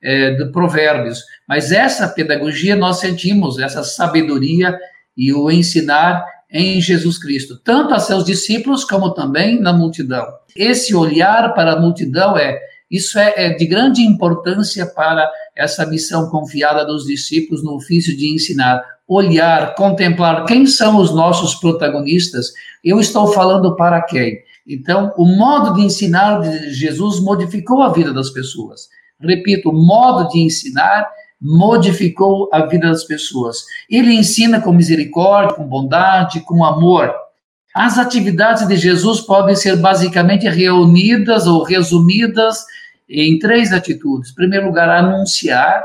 é, 0.00 0.30
de 0.36 0.52
Provérbios. 0.52 1.24
Mas 1.48 1.72
essa 1.72 2.06
pedagogia 2.06 2.76
nós 2.76 3.00
sentimos, 3.00 3.58
essa 3.58 3.82
sabedoria 3.82 4.78
e 5.16 5.32
o 5.32 5.50
ensinar 5.50 6.24
em 6.50 6.80
Jesus 6.80 7.18
Cristo, 7.18 7.58
tanto 7.62 7.94
a 7.94 7.98
seus 7.98 8.24
discípulos 8.24 8.84
como 8.84 9.12
também 9.12 9.60
na 9.60 9.72
multidão. 9.72 10.26
Esse 10.56 10.94
olhar 10.94 11.54
para 11.54 11.72
a 11.72 11.80
multidão 11.80 12.36
é 12.36 12.58
isso 12.90 13.18
é, 13.18 13.34
é 13.36 13.50
de 13.50 13.66
grande 13.66 14.02
importância 14.02 14.86
para 14.86 15.30
essa 15.54 15.84
missão 15.84 16.30
confiada 16.30 16.86
dos 16.86 17.04
discípulos 17.04 17.62
no 17.62 17.74
ofício 17.74 18.16
de 18.16 18.32
ensinar, 18.32 18.82
olhar, 19.06 19.74
contemplar 19.74 20.46
quem 20.46 20.66
são 20.66 20.96
os 20.96 21.14
nossos 21.14 21.54
protagonistas. 21.56 22.52
Eu 22.82 22.98
estou 22.98 23.30
falando 23.32 23.76
para 23.76 24.00
quem? 24.02 24.38
Então, 24.66 25.12
o 25.16 25.26
modo 25.26 25.74
de 25.74 25.82
ensinar 25.82 26.40
de 26.40 26.72
Jesus 26.72 27.20
modificou 27.20 27.82
a 27.82 27.92
vida 27.92 28.12
das 28.12 28.30
pessoas. 28.30 28.88
Repito, 29.20 29.70
o 29.70 29.72
modo 29.72 30.28
de 30.28 30.38
ensinar 30.40 31.08
modificou 31.40 32.48
a 32.52 32.66
vida 32.66 32.88
das 32.88 33.04
pessoas. 33.04 33.64
Ele 33.88 34.12
ensina 34.12 34.60
com 34.60 34.72
misericórdia, 34.72 35.54
com 35.54 35.64
bondade, 35.64 36.40
com 36.40 36.64
amor. 36.64 37.14
As 37.74 37.98
atividades 37.98 38.66
de 38.66 38.76
Jesus 38.76 39.20
podem 39.20 39.54
ser 39.54 39.76
basicamente 39.76 40.48
reunidas 40.48 41.46
ou 41.46 41.62
resumidas 41.62 42.64
em 43.08 43.38
três 43.38 43.72
atitudes. 43.72 44.30
Em 44.30 44.34
primeiro 44.34 44.66
lugar, 44.66 44.88
anunciar, 44.88 45.84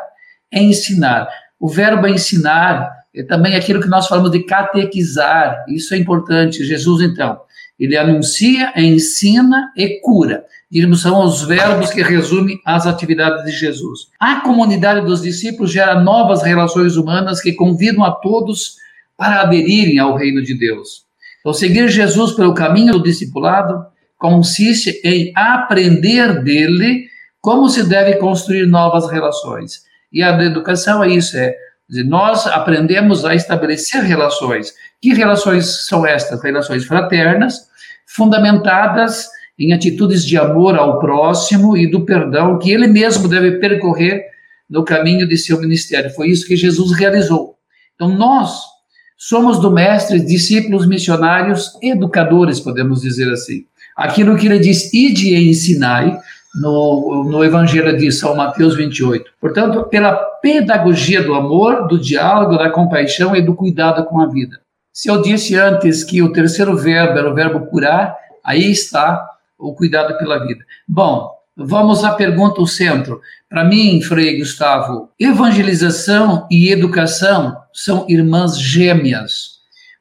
ensinar. 0.51 1.27
O 1.59 1.69
verbo 1.69 2.07
ensinar 2.07 2.91
é 3.15 3.23
também 3.23 3.55
aquilo 3.55 3.79
que 3.79 3.87
nós 3.87 4.07
falamos 4.07 4.31
de 4.31 4.43
catequizar. 4.43 5.63
Isso 5.67 5.93
é 5.93 5.97
importante. 5.97 6.65
Jesus, 6.65 7.01
então, 7.01 7.39
ele 7.83 7.97
anuncia, 7.97 8.71
ensina 8.77 9.73
e 9.75 9.99
cura. 9.99 10.45
Diríamos, 10.71 11.01
são 11.01 11.21
os 11.21 11.43
verbos 11.43 11.91
que 11.91 12.01
resumem 12.01 12.57
as 12.65 12.87
atividades 12.87 13.43
de 13.43 13.51
Jesus. 13.51 14.07
A 14.17 14.39
comunidade 14.39 15.05
dos 15.05 15.21
discípulos 15.21 15.69
gera 15.69 15.99
novas 15.99 16.43
relações 16.43 16.95
humanas 16.95 17.41
que 17.41 17.51
convidam 17.51 18.03
a 18.05 18.11
todos 18.11 18.77
para 19.17 19.41
aderirem 19.41 19.99
ao 19.99 20.15
reino 20.15 20.41
de 20.41 20.57
Deus. 20.57 21.03
Então, 21.41 21.53
seguir 21.53 21.89
Jesus 21.89 22.31
pelo 22.31 22.53
caminho 22.53 22.93
do 22.93 23.03
discipulado 23.03 23.85
consiste 24.17 25.01
em 25.03 25.33
aprender 25.35 26.41
dele 26.41 27.07
como 27.41 27.67
se 27.67 27.83
deve 27.83 28.15
construir 28.15 28.65
novas 28.65 29.11
relações. 29.11 29.81
E 30.09 30.23
a 30.23 30.41
educação 30.41 31.03
é 31.03 31.09
isso, 31.09 31.35
é 31.35 31.53
nós 32.05 32.47
aprendemos 32.47 33.25
a 33.25 33.35
estabelecer 33.35 34.01
relações. 34.03 34.73
Que 35.01 35.13
relações 35.13 35.85
são 35.85 36.05
estas? 36.05 36.41
Relações 36.41 36.85
fraternas, 36.85 37.67
fundamentadas 38.15 39.27
em 39.57 39.73
atitudes 39.73 40.25
de 40.25 40.37
amor 40.37 40.75
ao 40.75 40.99
próximo 40.99 41.75
e 41.77 41.89
do 41.89 42.05
perdão 42.05 42.57
que 42.59 42.71
ele 42.71 42.87
mesmo 42.87 43.27
deve 43.27 43.59
percorrer 43.59 44.23
no 44.69 44.83
caminho 44.83 45.27
de 45.27 45.37
seu 45.37 45.59
ministério. 45.59 46.11
Foi 46.11 46.29
isso 46.29 46.47
que 46.47 46.55
Jesus 46.55 46.91
realizou. 46.97 47.55
Então, 47.95 48.09
nós 48.09 48.59
somos 49.17 49.59
do 49.59 49.71
Mestre 49.71 50.19
discípulos 50.19 50.87
missionários, 50.87 51.71
educadores, 51.81 52.59
podemos 52.59 53.01
dizer 53.01 53.31
assim. 53.31 53.65
Aquilo 53.95 54.35
que 54.35 54.47
ele 54.47 54.59
diz, 54.59 54.93
ide 54.93 55.35
e 55.35 55.49
ensinai, 55.49 56.17
no, 56.53 57.23
no 57.27 57.43
Evangelho 57.43 57.97
de 57.97 58.11
São 58.11 58.35
Mateus 58.35 58.75
28. 58.75 59.31
Portanto, 59.41 59.83
pela 59.89 60.13
pedagogia 60.41 61.23
do 61.23 61.33
amor, 61.33 61.87
do 61.87 61.99
diálogo, 61.99 62.57
da 62.57 62.69
compaixão 62.69 63.35
e 63.35 63.41
do 63.41 63.55
cuidado 63.55 64.05
com 64.05 64.19
a 64.19 64.27
vida. 64.27 64.62
Se 64.93 65.09
eu 65.09 65.23
disse 65.23 65.55
antes 65.55 66.03
que 66.03 66.21
o 66.21 66.31
terceiro 66.31 66.77
verbo 66.77 67.17
era 67.17 67.31
o 67.31 67.33
verbo 67.33 67.65
curar, 67.65 68.15
aí 68.45 68.71
está 68.71 69.27
o 69.57 69.73
cuidado 69.73 70.15
pela 70.19 70.45
vida. 70.45 70.63
Bom, 70.87 71.31
vamos 71.57 72.03
à 72.03 72.11
pergunta 72.11 72.61
o 72.61 72.67
centro. 72.67 73.19
Para 73.49 73.63
mim, 73.63 73.99
Frei 74.03 74.37
Gustavo, 74.37 75.09
evangelização 75.19 76.47
e 76.51 76.69
educação 76.69 77.57
são 77.73 78.05
irmãs 78.07 78.59
gêmeas. 78.59 79.53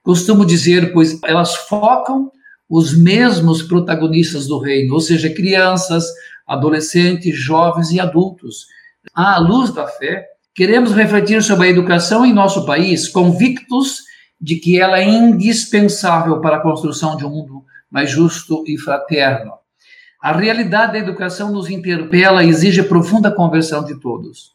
Costumo 0.02 0.44
dizer, 0.44 0.92
pois 0.92 1.18
elas 1.24 1.54
focam 1.54 2.30
os 2.68 2.94
mesmos 2.94 3.62
protagonistas 3.62 4.46
do 4.46 4.58
reino, 4.58 4.92
ou 4.92 5.00
seja, 5.00 5.30
crianças, 5.30 6.04
adolescentes, 6.46 7.34
jovens 7.34 7.90
e 7.92 7.98
adultos. 7.98 8.66
À 9.14 9.38
luz 9.38 9.72
da 9.72 9.86
fé, 9.86 10.26
queremos 10.54 10.92
refletir 10.92 11.42
sobre 11.42 11.68
a 11.68 11.70
educação 11.70 12.26
em 12.26 12.32
nosso 12.34 12.66
país, 12.66 13.08
convictos 13.08 14.11
de 14.42 14.56
que 14.56 14.80
ela 14.80 14.98
é 14.98 15.04
indispensável 15.04 16.40
para 16.40 16.56
a 16.56 16.60
construção 16.60 17.16
de 17.16 17.24
um 17.24 17.30
mundo 17.30 17.62
mais 17.88 18.10
justo 18.10 18.64
e 18.66 18.76
fraterno. 18.76 19.52
A 20.20 20.32
realidade 20.32 20.92
da 20.92 20.98
educação 20.98 21.52
nos 21.52 21.70
interpela 21.70 22.42
e 22.42 22.48
exige 22.48 22.82
profunda 22.82 23.30
conversão 23.30 23.84
de 23.84 24.00
todos. 24.00 24.52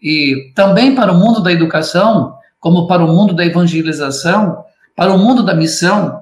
E 0.00 0.52
também 0.54 0.94
para 0.94 1.12
o 1.12 1.18
mundo 1.18 1.42
da 1.42 1.50
educação, 1.50 2.34
como 2.60 2.86
para 2.86 3.04
o 3.04 3.08
mundo 3.08 3.34
da 3.34 3.44
evangelização, 3.44 4.64
para 4.94 5.12
o 5.12 5.18
mundo 5.18 5.44
da 5.44 5.54
missão, 5.54 6.20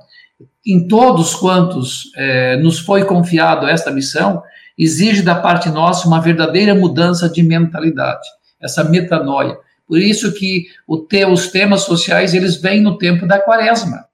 em 0.67 0.89
todos 0.89 1.35
quantos 1.35 2.11
é, 2.17 2.57
nos 2.57 2.79
foi 2.79 3.05
confiado 3.05 3.67
esta 3.67 3.91
missão, 3.91 4.43
exige 4.79 5.23
da 5.23 5.35
parte 5.35 5.69
nossa 5.69 6.09
uma 6.09 6.21
verdadeira 6.21 6.75
mudança 6.75 7.29
de 7.29 7.43
mentalidade, 7.43 8.27
essa 8.61 8.83
metanoia. 8.83 9.57
Por 9.87 9.99
isso 9.99 10.33
que 10.33 10.67
te, 11.09 11.25
os 11.27 11.49
temas 11.49 11.83
sociais 11.83 12.35
eles 12.35 12.57
vêm 12.57 12.81
no 12.81 12.97
tempo 12.97 13.27
da 13.27 13.39
quaresma, 13.39 14.05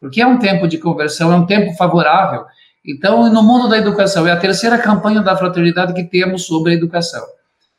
porque 0.00 0.20
é 0.20 0.26
um 0.26 0.38
tempo 0.38 0.66
de 0.66 0.78
conversão, 0.78 1.32
é 1.32 1.36
um 1.36 1.46
tempo 1.46 1.72
favorável. 1.76 2.44
Então, 2.84 3.30
no 3.32 3.42
mundo 3.42 3.68
da 3.68 3.78
educação, 3.78 4.26
é 4.26 4.32
a 4.32 4.36
terceira 4.36 4.78
campanha 4.78 5.20
da 5.20 5.36
fraternidade 5.36 5.94
que 5.94 6.04
temos 6.04 6.46
sobre 6.46 6.72
a 6.72 6.74
educação. 6.74 7.24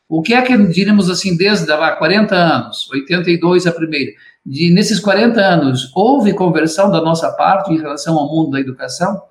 O 0.08 0.22
que 0.22 0.34
é 0.34 0.42
que 0.42 0.58
diríamos 0.68 1.10
assim 1.10 1.36
desde 1.36 1.72
há 1.72 1.92
40 1.92 2.36
anos, 2.36 2.90
82 2.92 3.66
a 3.66 3.72
primeira, 3.72 4.12
de 4.46 4.70
nesses 4.72 5.00
40 5.00 5.40
anos 5.40 5.92
houve 5.96 6.34
conversão 6.34 6.92
da 6.92 7.02
nossa 7.02 7.32
parte 7.32 7.72
em 7.72 7.78
relação 7.78 8.18
ao 8.18 8.28
mundo 8.28 8.52
da 8.52 8.60
educação? 8.60 9.22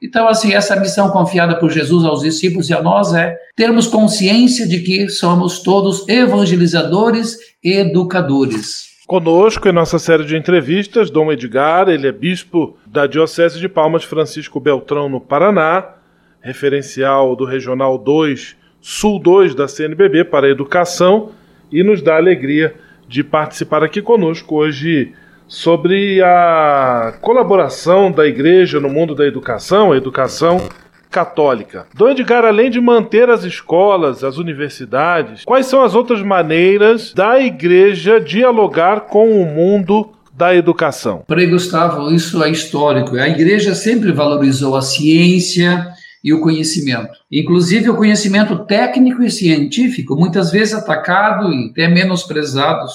Então, 0.00 0.28
assim, 0.28 0.52
essa 0.52 0.78
missão 0.78 1.10
confiada 1.10 1.56
por 1.56 1.70
Jesus 1.70 2.04
aos 2.04 2.20
discípulos 2.20 2.70
e 2.70 2.74
a 2.74 2.80
nós 2.80 3.12
é 3.12 3.36
termos 3.56 3.88
consciência 3.88 4.66
de 4.66 4.80
que 4.80 5.08
somos 5.08 5.60
todos 5.60 6.08
evangelizadores 6.08 7.36
e 7.62 7.72
educadores. 7.72 8.88
Conosco 9.08 9.66
em 9.68 9.72
nossa 9.72 9.98
série 9.98 10.24
de 10.24 10.36
entrevistas, 10.36 11.10
Dom 11.10 11.32
Edgar, 11.32 11.88
ele 11.88 12.06
é 12.06 12.12
bispo 12.12 12.76
da 12.86 13.06
Diocese 13.06 13.58
de 13.58 13.68
Palmas 13.68 14.04
Francisco 14.04 14.60
Beltrão, 14.60 15.08
no 15.08 15.20
Paraná, 15.20 15.94
referencial 16.40 17.34
do 17.34 17.44
Regional 17.44 17.98
2, 17.98 18.54
Sul 18.80 19.18
2 19.18 19.54
da 19.54 19.66
CNBB 19.66 20.24
para 20.24 20.46
a 20.46 20.50
Educação, 20.50 21.30
e 21.72 21.82
nos 21.82 22.02
dá 22.02 22.16
alegria 22.16 22.74
de 23.08 23.24
participar 23.24 23.82
aqui 23.82 24.00
conosco 24.00 24.54
hoje 24.54 25.12
sobre 25.48 26.22
a 26.22 27.14
colaboração 27.20 28.12
da 28.12 28.26
igreja 28.26 28.78
no 28.78 28.90
mundo 28.90 29.14
da 29.14 29.26
educação, 29.26 29.92
a 29.92 29.96
educação 29.96 30.68
católica. 31.10 31.86
Dom 31.94 32.10
Edgar, 32.10 32.44
além 32.44 32.70
de 32.70 32.80
manter 32.80 33.30
as 33.30 33.42
escolas, 33.42 34.22
as 34.22 34.36
universidades, 34.36 35.42
quais 35.44 35.66
são 35.66 35.82
as 35.82 35.94
outras 35.94 36.22
maneiras 36.22 37.12
da 37.14 37.40
igreja 37.40 38.20
dialogar 38.20 39.00
com 39.02 39.42
o 39.42 39.46
mundo 39.46 40.10
da 40.36 40.54
educação? 40.54 41.24
Frei 41.26 41.46
Gustavo, 41.46 42.12
isso 42.12 42.44
é 42.44 42.50
histórico. 42.50 43.16
A 43.16 43.28
igreja 43.28 43.74
sempre 43.74 44.12
valorizou 44.12 44.76
a 44.76 44.82
ciência 44.82 45.88
e 46.22 46.32
o 46.32 46.40
conhecimento. 46.40 47.10
Inclusive 47.32 47.88
o 47.88 47.96
conhecimento 47.96 48.64
técnico 48.66 49.22
e 49.22 49.30
científico, 49.30 50.14
muitas 50.14 50.50
vezes 50.50 50.74
atacado 50.74 51.52
e 51.52 51.70
até 51.70 51.88
menosprezados 51.88 52.92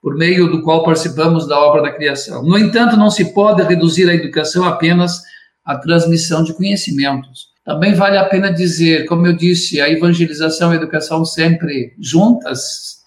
por 0.00 0.16
meio 0.16 0.50
do 0.50 0.62
qual 0.62 0.84
participamos 0.84 1.46
da 1.46 1.58
obra 1.58 1.82
da 1.82 1.92
criação. 1.92 2.42
No 2.42 2.58
entanto, 2.58 2.96
não 2.96 3.10
se 3.10 3.32
pode 3.32 3.62
reduzir 3.62 4.08
a 4.08 4.14
educação 4.14 4.64
apenas 4.64 5.20
à 5.64 5.76
transmissão 5.76 6.42
de 6.42 6.54
conhecimentos. 6.54 7.48
Também 7.64 7.94
vale 7.94 8.16
a 8.16 8.24
pena 8.24 8.50
dizer, 8.50 9.06
como 9.06 9.26
eu 9.26 9.36
disse, 9.36 9.80
a 9.80 9.90
evangelização 9.90 10.72
e 10.72 10.74
a 10.74 10.80
educação 10.80 11.24
sempre 11.24 11.94
juntas. 12.00 12.98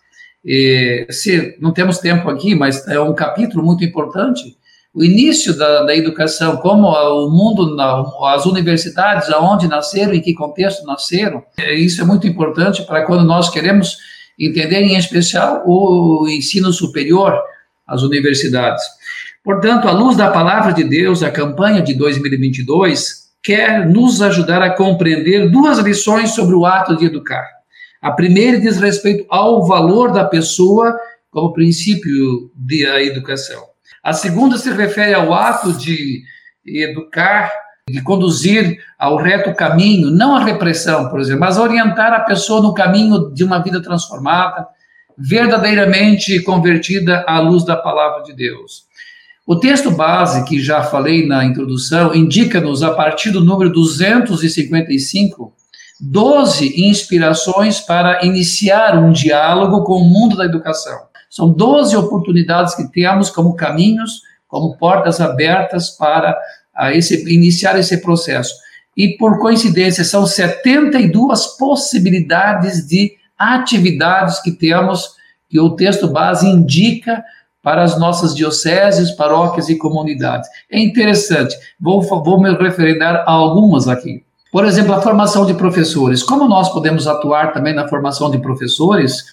E, 0.45 1.07
se 1.09 1.57
não 1.59 1.71
temos 1.71 1.97
tempo 1.97 2.29
aqui, 2.29 2.53
mas 2.53 2.87
é 2.87 2.99
um 2.99 3.13
capítulo 3.13 3.63
muito 3.63 3.83
importante. 3.83 4.55
O 4.93 5.03
início 5.03 5.57
da, 5.57 5.83
da 5.83 5.95
educação, 5.95 6.57
como 6.57 6.89
o 6.89 7.29
mundo, 7.31 7.75
as 8.25 8.45
universidades, 8.45 9.29
aonde 9.29 9.67
nasceram, 9.67 10.13
em 10.13 10.21
que 10.21 10.33
contexto 10.33 10.85
nasceram, 10.85 11.41
isso 11.73 12.01
é 12.01 12.03
muito 12.03 12.27
importante 12.27 12.83
para 12.83 13.05
quando 13.05 13.23
nós 13.23 13.49
queremos 13.49 13.97
entender 14.47 14.81
em 14.81 14.97
especial 14.97 15.63
o 15.65 16.27
ensino 16.27 16.73
superior, 16.73 17.39
as 17.87 18.01
universidades. 18.01 18.83
Portanto, 19.43 19.87
à 19.87 19.91
luz 19.91 20.15
da 20.15 20.29
palavra 20.29 20.73
de 20.73 20.83
Deus, 20.83 21.23
a 21.23 21.31
campanha 21.31 21.81
de 21.81 21.93
2022 21.93 23.31
quer 23.43 23.87
nos 23.87 24.21
ajudar 24.21 24.61
a 24.61 24.75
compreender 24.75 25.49
duas 25.49 25.79
lições 25.79 26.31
sobre 26.31 26.55
o 26.55 26.65
ato 26.65 26.95
de 26.95 27.05
educar. 27.05 27.45
A 28.01 28.11
primeira 28.11 28.59
diz 28.59 28.77
respeito 28.77 29.25
ao 29.29 29.65
valor 29.65 30.11
da 30.11 30.25
pessoa 30.25 30.95
como 31.29 31.53
princípio 31.53 32.51
da 32.55 33.01
educação. 33.01 33.63
A 34.03 34.13
segunda 34.13 34.57
se 34.57 34.71
refere 34.71 35.13
ao 35.13 35.33
ato 35.33 35.73
de 35.73 36.23
educar 36.65 37.51
de 37.91 38.01
conduzir 38.01 38.77
ao 38.97 39.17
reto 39.17 39.53
caminho, 39.53 40.09
não 40.09 40.35
a 40.35 40.43
repressão, 40.43 41.09
por 41.09 41.19
exemplo, 41.19 41.41
mas 41.41 41.57
orientar 41.57 42.13
a 42.13 42.21
pessoa 42.21 42.61
no 42.61 42.73
caminho 42.73 43.31
de 43.33 43.43
uma 43.43 43.59
vida 43.59 43.81
transformada, 43.81 44.67
verdadeiramente 45.17 46.41
convertida 46.41 47.23
à 47.27 47.39
luz 47.39 47.65
da 47.65 47.75
palavra 47.75 48.23
de 48.23 48.33
Deus. 48.33 48.89
O 49.45 49.55
texto 49.55 49.91
base, 49.91 50.45
que 50.45 50.61
já 50.61 50.83
falei 50.83 51.27
na 51.27 51.43
introdução, 51.43 52.15
indica-nos, 52.15 52.83
a 52.83 52.91
partir 52.91 53.31
do 53.31 53.43
número 53.43 53.71
255, 53.71 55.53
12 55.99 56.87
inspirações 56.87 57.79
para 57.79 58.25
iniciar 58.25 58.97
um 58.97 59.11
diálogo 59.11 59.83
com 59.83 59.95
o 59.95 60.09
mundo 60.09 60.37
da 60.37 60.45
educação. 60.45 60.97
São 61.29 61.51
12 61.51 61.95
oportunidades 61.95 62.75
que 62.75 62.91
temos 62.91 63.29
como 63.29 63.55
caminhos, 63.55 64.21
como 64.47 64.77
portas 64.77 65.21
abertas 65.21 65.89
para 65.89 66.37
a 66.75 66.93
esse, 66.93 67.23
iniciar 67.33 67.77
esse 67.77 67.97
processo. 67.97 68.53
E, 68.95 69.17
por 69.17 69.39
coincidência, 69.39 70.03
são 70.03 70.25
72 70.25 71.47
possibilidades 71.57 72.87
de 72.87 73.13
atividades 73.37 74.39
que 74.39 74.51
temos, 74.51 75.15
que 75.49 75.59
o 75.59 75.75
texto 75.75 76.07
base 76.07 76.47
indica 76.47 77.23
para 77.63 77.83
as 77.83 77.99
nossas 77.99 78.35
dioceses, 78.35 79.11
paróquias 79.11 79.69
e 79.69 79.77
comunidades. 79.77 80.49
É 80.69 80.79
interessante, 80.79 81.55
vou, 81.79 82.01
vou 82.01 82.41
me 82.41 82.51
referendar 82.53 83.23
a 83.27 83.31
algumas 83.31 83.87
aqui. 83.87 84.23
Por 84.51 84.65
exemplo, 84.65 84.93
a 84.93 85.01
formação 85.01 85.45
de 85.45 85.53
professores. 85.53 86.21
Como 86.21 86.47
nós 86.47 86.69
podemos 86.69 87.07
atuar 87.07 87.53
também 87.53 87.73
na 87.73 87.87
formação 87.87 88.29
de 88.29 88.39
professores? 88.39 89.23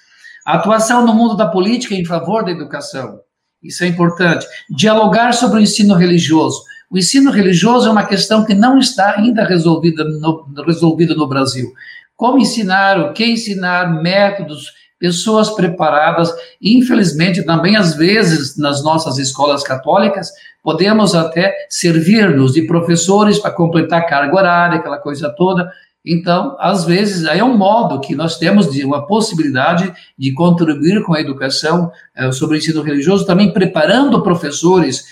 Atuação 0.46 1.04
no 1.04 1.12
mundo 1.12 1.36
da 1.36 1.46
política 1.46 1.94
em 1.94 2.04
favor 2.04 2.44
da 2.44 2.52
educação. 2.52 3.20
Isso 3.62 3.82
é 3.82 3.88
importante. 3.88 4.46
Dialogar 4.70 5.34
sobre 5.34 5.58
o 5.58 5.62
ensino 5.62 5.94
religioso. 5.94 6.62
O 6.90 6.96
ensino 6.96 7.30
religioso 7.30 7.88
é 7.88 7.90
uma 7.90 8.06
questão 8.06 8.44
que 8.44 8.54
não 8.54 8.78
está 8.78 9.16
ainda 9.16 9.44
resolvida 9.44 10.04
no, 10.04 10.46
resolvida 10.66 11.14
no 11.14 11.28
Brasil. 11.28 11.72
Como 12.16 12.38
ensinar, 12.38 12.98
o 12.98 13.12
que 13.12 13.24
ensinar, 13.26 14.02
métodos, 14.02 14.72
pessoas 14.98 15.50
preparadas. 15.50 16.32
Infelizmente, 16.60 17.44
também 17.44 17.76
às 17.76 17.94
vezes 17.94 18.56
nas 18.56 18.82
nossas 18.82 19.18
escolas 19.18 19.62
católicas, 19.62 20.30
podemos 20.62 21.14
até 21.14 21.54
servir-nos 21.68 22.52
de 22.52 22.62
professores 22.62 23.38
para 23.38 23.50
completar 23.50 24.06
carga 24.06 24.34
horária, 24.34 24.78
aquela 24.78 24.98
coisa 24.98 25.30
toda. 25.30 25.70
Então, 26.04 26.56
às 26.58 26.84
vezes, 26.84 27.24
é 27.24 27.42
um 27.44 27.56
modo 27.56 28.00
que 28.00 28.14
nós 28.14 28.38
temos 28.38 28.70
de 28.70 28.84
uma 28.84 29.06
possibilidade 29.06 29.92
de 30.16 30.32
contribuir 30.32 31.02
com 31.02 31.12
a 31.12 31.20
educação 31.20 31.90
é, 32.16 32.32
sobre 32.32 32.56
o 32.56 32.58
ensino 32.58 32.82
religioso, 32.82 33.26
também 33.26 33.52
preparando 33.52 34.22
professores 34.22 35.04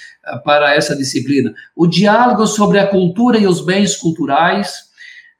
para 0.44 0.74
essa 0.74 0.96
disciplina. 0.96 1.54
O 1.74 1.86
diálogo 1.86 2.46
sobre 2.46 2.78
a 2.78 2.86
cultura 2.86 3.38
e 3.38 3.46
os 3.46 3.64
bens 3.64 3.96
culturais, 3.96 4.86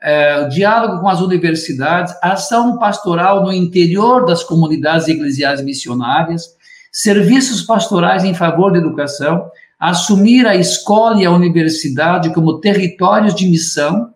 é, 0.01 0.46
diálogo 0.49 1.01
com 1.01 1.09
as 1.09 1.20
universidades, 1.20 2.14
ação 2.22 2.79
pastoral 2.79 3.42
no 3.44 3.53
interior 3.53 4.25
das 4.25 4.44
comunidades 4.44 5.09
eclesiais 5.09 5.62
missionárias, 5.62 6.44
serviços 6.92 7.62
pastorais 7.62 8.25
em 8.25 8.35
favor 8.35 8.72
da 8.72 8.79
educação, 8.79 9.51
assumir 9.79 10.46
a 10.46 10.57
escola 10.57 11.20
e 11.20 11.27
a 11.27 11.31
universidade 11.31 12.33
como 12.33 12.61
territórios 12.61 13.35
de 13.35 13.46
missão, 13.46 14.14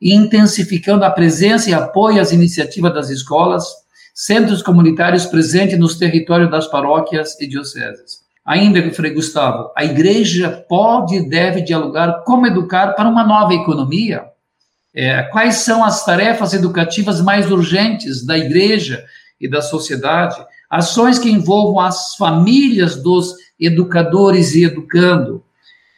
intensificando 0.00 1.04
a 1.04 1.10
presença 1.10 1.70
e 1.70 1.74
apoio 1.74 2.20
às 2.20 2.32
iniciativas 2.32 2.94
das 2.94 3.10
escolas, 3.10 3.64
centros 4.14 4.62
comunitários 4.62 5.26
presentes 5.26 5.78
nos 5.78 5.96
territórios 5.96 6.50
das 6.50 6.66
paróquias 6.66 7.38
e 7.40 7.46
dioceses. 7.46 8.21
Ainda, 8.44 8.90
Frei 8.92 9.12
Gustavo, 9.12 9.70
a 9.76 9.84
igreja 9.84 10.64
pode 10.68 11.16
e 11.16 11.28
deve 11.28 11.62
dialogar 11.62 12.22
como 12.24 12.46
educar 12.46 12.94
para 12.94 13.08
uma 13.08 13.24
nova 13.24 13.54
economia. 13.54 14.24
É, 14.94 15.22
quais 15.22 15.56
são 15.56 15.84
as 15.84 16.04
tarefas 16.04 16.52
educativas 16.52 17.20
mais 17.20 17.50
urgentes 17.50 18.26
da 18.26 18.36
igreja 18.36 19.02
e 19.40 19.48
da 19.48 19.62
sociedade? 19.62 20.36
Ações 20.68 21.18
que 21.18 21.30
envolvam 21.30 21.80
as 21.80 22.16
famílias 22.16 22.96
dos 22.96 23.34
educadores 23.58 24.54
e 24.54 24.64
educando. 24.64 25.42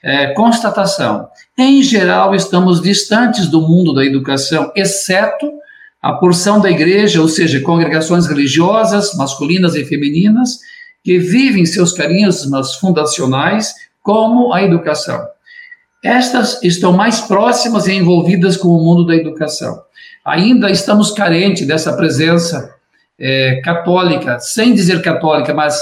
É, 0.03 0.29
constatação: 0.35 1.29
em 1.57 1.83
geral, 1.83 2.35
estamos 2.35 2.81
distantes 2.83 3.49
do 3.49 3.63
mundo 3.63 3.95
da 3.95 4.05
educação, 4.05 4.71
exceto 4.77 5.51
a 6.01 6.13
porção 6.13 6.61
da 6.61 6.71
igreja, 6.71 7.23
ou 7.23 7.29
seja, 7.29 7.63
congregações 7.63 8.27
religiosas, 8.27 9.15
masculinas 9.15 9.75
e 9.75 9.87
femininas, 9.87 10.59
que 11.05 11.19
vivem 11.19 11.67
seus 11.67 11.93
carismas 11.93 12.77
fundacionais, 12.77 13.75
como 14.03 14.53
a 14.53 14.63
educação. 14.63 15.23
Estas 16.03 16.63
estão 16.63 16.93
mais 16.93 17.21
próximas 17.21 17.87
e 17.87 17.93
envolvidas 17.93 18.57
com 18.57 18.69
o 18.69 18.83
mundo 18.83 19.07
da 19.07 19.15
educação. 19.15 19.83
Ainda 20.25 20.71
estamos 20.71 21.11
carentes 21.11 21.67
dessa 21.67 21.93
presença 21.95 22.75
é, 23.19 23.61
católica, 23.63 24.39
sem 24.41 24.75
dizer 24.75 25.03
católica, 25.03 25.53
mas 25.53 25.79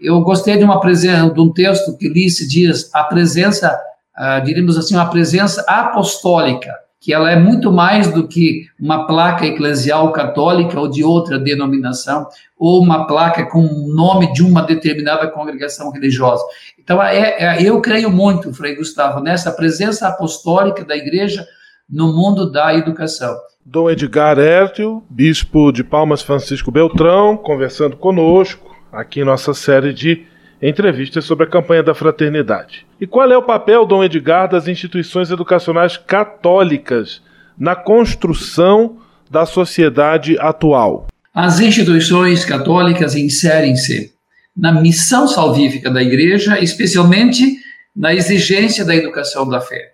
eu 0.00 0.20
gostei 0.20 0.58
de 0.58 0.64
uma 0.64 0.78
presença, 0.78 1.30
de 1.30 1.40
um 1.40 1.52
texto 1.52 1.96
que 1.96 2.08
li 2.08 2.26
esses 2.26 2.48
dias, 2.48 2.90
a 2.92 3.02
presença, 3.04 3.78
ah, 4.14 4.40
diríamos 4.40 4.76
assim, 4.76 4.94
uma 4.94 5.08
presença 5.08 5.64
apostólica 5.66 6.72
que 7.00 7.12
ela 7.12 7.30
é 7.30 7.36
muito 7.36 7.70
mais 7.70 8.12
do 8.12 8.26
que 8.26 8.66
uma 8.80 9.06
placa 9.06 9.46
eclesial 9.46 10.12
católica 10.12 10.80
ou 10.80 10.88
de 10.88 11.04
outra 11.04 11.38
denominação, 11.38 12.26
ou 12.58 12.82
uma 12.82 13.06
placa 13.06 13.46
com 13.46 13.64
o 13.64 13.94
nome 13.94 14.32
de 14.32 14.42
uma 14.42 14.62
determinada 14.62 15.28
congregação 15.28 15.90
religiosa. 15.90 16.42
Então, 16.78 17.02
é, 17.02 17.36
é, 17.38 17.62
eu 17.62 17.80
creio 17.80 18.10
muito, 18.10 18.52
Frei 18.52 18.74
Gustavo, 18.74 19.20
nessa 19.20 19.52
presença 19.52 20.08
apostólica 20.08 20.84
da 20.84 20.96
igreja 20.96 21.46
no 21.88 22.12
mundo 22.12 22.50
da 22.50 22.74
educação. 22.74 23.36
Dom 23.64 23.90
Edgar 23.90 24.38
Hértil, 24.38 25.04
bispo 25.10 25.72
de 25.72 25.84
Palmas 25.84 26.22
Francisco 26.22 26.70
Beltrão, 26.70 27.36
conversando 27.36 27.96
conosco 27.96 28.74
aqui 28.92 29.20
em 29.20 29.24
nossa 29.24 29.52
série 29.52 29.92
de 29.92 30.24
entrevistas 30.60 31.24
sobre 31.24 31.46
a 31.46 31.50
campanha 31.50 31.82
da 31.82 31.94
fraternidade. 31.94 32.86
E 33.00 33.06
qual 33.06 33.30
é 33.30 33.36
o 33.36 33.42
papel, 33.42 33.84
Dom 33.84 34.02
Edgar, 34.02 34.48
das 34.48 34.68
instituições 34.68 35.30
educacionais 35.30 35.96
católicas 35.96 37.22
na 37.58 37.74
construção 37.74 38.98
da 39.30 39.44
sociedade 39.44 40.38
atual? 40.38 41.06
As 41.34 41.60
instituições 41.60 42.44
católicas 42.44 43.14
inserem-se 43.14 44.12
na 44.56 44.72
missão 44.72 45.28
salvífica 45.28 45.90
da 45.90 46.02
Igreja, 46.02 46.58
especialmente 46.58 47.58
na 47.94 48.14
exigência 48.14 48.84
da 48.84 48.96
educação 48.96 49.46
da 49.46 49.60
fé. 49.60 49.92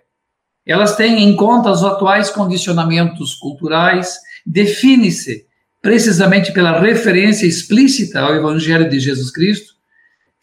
Elas 0.65 0.95
têm 0.95 1.21
em 1.21 1.35
conta 1.35 1.69
os 1.69 1.83
atuais 1.83 2.29
condicionamentos 2.29 3.33
culturais, 3.33 4.15
define-se 4.45 5.45
precisamente 5.81 6.53
pela 6.53 6.79
referência 6.79 7.45
explícita 7.45 8.21
ao 8.21 8.33
Evangelho 8.33 8.89
de 8.89 8.99
Jesus 8.99 9.29
Cristo, 9.29 9.72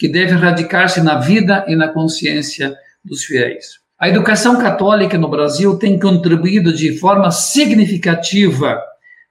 que 0.01 0.09
deve 0.09 0.33
radicar-se 0.33 1.03
na 1.03 1.19
vida 1.19 1.63
e 1.69 1.77
na 1.77 1.89
consciência 1.89 2.75
dos 3.05 3.23
fiéis. 3.23 3.81
A 3.99 4.09
educação 4.09 4.59
católica 4.59 5.19
no 5.19 5.29
Brasil 5.29 5.77
tem 5.77 6.01
contribuído 6.01 6.73
de 6.73 6.99
forma 6.99 7.31
significativa 7.31 8.81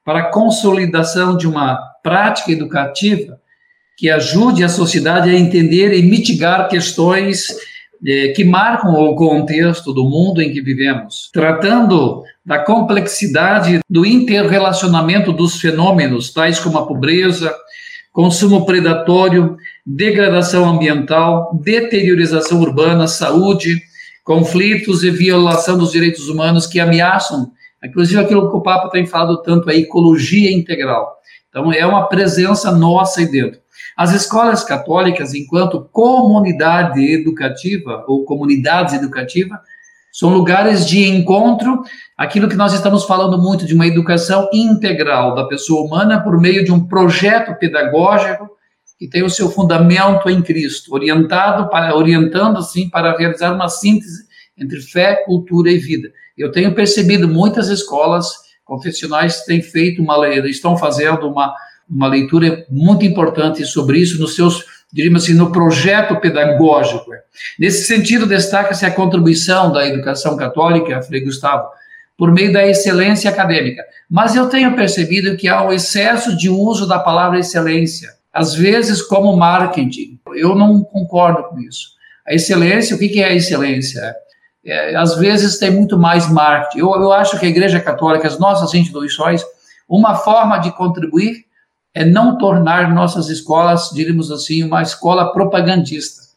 para 0.06 0.20
a 0.20 0.32
consolidação 0.32 1.36
de 1.36 1.48
uma 1.48 1.76
prática 2.04 2.52
educativa 2.52 3.40
que 3.98 4.12
ajude 4.12 4.64
a 4.64 4.70
sociedade 4.70 5.32
a 5.32 5.34
entender 5.34 5.92
e 5.92 6.04
mitigar 6.04 6.70
questões 6.70 7.48
eh, 8.06 8.28
que 8.36 8.44
marcam 8.44 8.94
o 8.94 9.16
contexto 9.16 9.92
do 9.92 10.04
mundo 10.04 10.40
em 10.40 10.54
que 10.54 10.62
vivemos, 10.62 11.32
tratando 11.34 12.22
da 12.46 12.60
complexidade 12.60 13.80
do 13.90 14.06
interrelacionamento 14.06 15.34
dos 15.34 15.60
fenômenos, 15.60 16.32
tais 16.32 16.60
como 16.60 16.78
a 16.78 16.86
pobreza, 16.86 17.52
consumo 18.14 18.66
predatório, 18.66 19.58
degradação 19.96 20.70
ambiental, 20.70 21.60
deteriorização 21.64 22.62
urbana, 22.62 23.08
saúde, 23.08 23.82
conflitos 24.24 25.04
e 25.04 25.10
violação 25.10 25.80
dos 25.80 25.92
direitos 25.92 26.30
humanos 26.30 26.68
que 26.68 26.80
ameaçam, 26.80 27.52
inclusive 27.84 28.22
aquilo 28.22 28.52
que 28.52 28.56
o 28.56 28.62
Papa 28.62 28.90
tem 28.90 29.08
falado 29.08 29.42
tanto, 29.42 29.68
a 29.68 29.74
ecologia 29.74 30.52
integral. 30.52 31.18
Então, 31.50 31.74
é 31.74 31.84
uma 31.88 32.06
presença 32.08 32.72
nossa 32.72 33.22
aí 33.22 33.32
dentro. 33.32 33.60
As 33.98 34.14
escolas 34.14 34.64
católicas, 34.64 35.34
enquanto 35.34 35.90
comunidade 35.92 37.04
educativa 37.04 38.04
ou 38.08 38.24
comunidades 38.26 38.94
educativas, 38.94 39.58
são 40.12 40.30
lugares 40.30 40.86
de 40.86 41.08
encontro, 41.08 41.82
aquilo 42.16 42.48
que 42.48 42.56
nós 42.56 42.74
estamos 42.74 43.06
falando 43.06 43.42
muito 43.42 43.66
de 43.66 43.74
uma 43.74 43.88
educação 43.88 44.48
integral 44.54 45.34
da 45.34 45.46
pessoa 45.46 45.86
humana 45.86 46.22
por 46.22 46.40
meio 46.40 46.64
de 46.64 46.72
um 46.72 46.88
projeto 46.88 47.58
pedagógico 47.58 48.59
que 49.00 49.08
tem 49.08 49.24
o 49.24 49.30
seu 49.30 49.50
fundamento 49.50 50.30
em 50.30 50.42
Cristo, 50.42 50.94
orientado 50.94 51.70
para 51.70 51.96
orientando 51.96 52.58
assim 52.58 52.90
para 52.90 53.18
realizar 53.18 53.54
uma 53.54 53.70
síntese 53.70 54.28
entre 54.58 54.82
fé, 54.82 55.24
cultura 55.26 55.72
e 55.72 55.78
vida. 55.78 56.12
Eu 56.38 56.52
tenho 56.52 56.76
percebido 56.76 57.28
muitas 57.28 57.70
escolas 57.70 58.28
confessionais 58.66 59.44
têm 59.46 59.62
feito 59.62 60.02
uma 60.02 60.28
estão 60.46 60.78
fazendo 60.78 61.28
uma 61.28 61.56
uma 61.90 62.08
leitura 62.08 62.68
muito 62.70 63.04
importante 63.04 63.66
sobre 63.66 63.98
isso 63.98 64.20
nos 64.20 64.36
seus 64.36 64.64
diríamos 64.92 65.24
assim, 65.24 65.34
no 65.34 65.52
projeto 65.52 66.16
pedagógico. 66.20 67.12
Nesse 67.60 67.86
sentido, 67.86 68.26
destaca-se 68.26 68.86
a 68.86 68.92
contribuição 68.92 69.72
da 69.72 69.88
educação 69.88 70.36
católica, 70.36 71.02
Frei 71.02 71.22
Gustavo, 71.22 71.68
por 72.18 72.32
meio 72.32 72.52
da 72.52 72.68
excelência 72.68 73.30
acadêmica. 73.30 73.84
Mas 74.10 74.36
eu 74.36 74.50
tenho 74.50 74.76
percebido 74.76 75.38
que 75.38 75.48
há 75.48 75.64
um 75.64 75.72
excesso 75.72 76.36
de 76.36 76.50
uso 76.50 76.88
da 76.88 77.00
palavra 77.00 77.40
excelência, 77.40 78.10
às 78.34 78.54
vezes 78.54 79.02
como 79.02 79.36
marketing. 79.36 80.20
Eu 80.36 80.56
não 80.56 80.84
concordo 80.84 81.44
com 81.50 81.60
isso. 81.60 81.90
A 82.28 82.34
excelência, 82.34 82.96
o 82.96 83.00
que 83.00 83.22
é 83.22 83.26
a 83.26 83.34
excelência? 83.34 84.16
É, 84.66 84.96
às 84.96 85.16
vezes 85.16 85.58
tem 85.58 85.72
muito 85.72 85.98
mais 85.98 86.30
marketing. 86.30 86.80
Eu, 86.80 86.94
eu 86.96 87.12
acho 87.12 87.40
que 87.40 87.46
a 87.46 87.50
Igreja 87.50 87.80
Católica, 87.80 88.28
as 88.28 88.38
nossas 88.38 88.74
instituições, 88.74 89.44
uma 89.88 90.16
forma 90.16 90.58
de 90.60 90.72
contribuir 90.72 91.46
é 91.94 92.06
não 92.06 92.38
tornar 92.38 92.94
nossas 92.94 93.30
escolas, 93.30 93.90
diríamos 93.92 94.32
assim, 94.32 94.64
uma 94.64 94.82
escola 94.82 95.34
propagandista. 95.34 96.29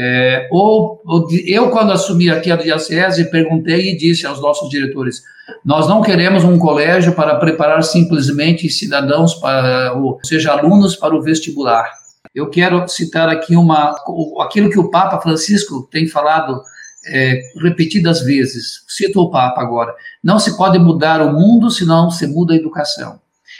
É, 0.00 0.46
ou, 0.52 1.02
ou, 1.04 1.26
eu, 1.44 1.70
quando 1.70 1.90
assumi 1.90 2.30
aqui 2.30 2.52
a 2.52 2.56
diocese, 2.56 3.32
perguntei 3.32 3.90
e 3.90 3.96
disse 3.96 4.24
aos 4.24 4.40
nossos 4.40 4.70
diretores: 4.70 5.24
nós 5.64 5.88
não 5.88 6.02
queremos 6.02 6.44
um 6.44 6.56
colégio 6.56 7.16
para 7.16 7.34
preparar 7.34 7.82
simplesmente 7.82 8.70
cidadãos, 8.70 9.34
para, 9.34 9.94
ou 9.94 10.20
seja, 10.22 10.52
alunos 10.52 10.94
para 10.94 11.16
o 11.16 11.20
vestibular. 11.20 11.90
Eu 12.32 12.48
quero 12.48 12.86
citar 12.86 13.28
aqui 13.28 13.56
uma, 13.56 13.96
aquilo 14.38 14.70
que 14.70 14.78
o 14.78 14.88
Papa 14.88 15.20
Francisco 15.20 15.88
tem 15.90 16.06
falado 16.06 16.62
é, 17.08 17.40
repetidas 17.60 18.20
vezes. 18.20 18.84
Cito 18.86 19.20
o 19.20 19.30
Papa 19.32 19.60
agora: 19.60 19.92
não 20.22 20.38
se 20.38 20.56
pode 20.56 20.78
mudar 20.78 21.20
o 21.20 21.32
mundo 21.32 21.72
se 21.72 21.84
não 21.84 22.08
se 22.08 22.24
muda 22.24 22.52
a 22.52 22.56
educação. 22.56 23.18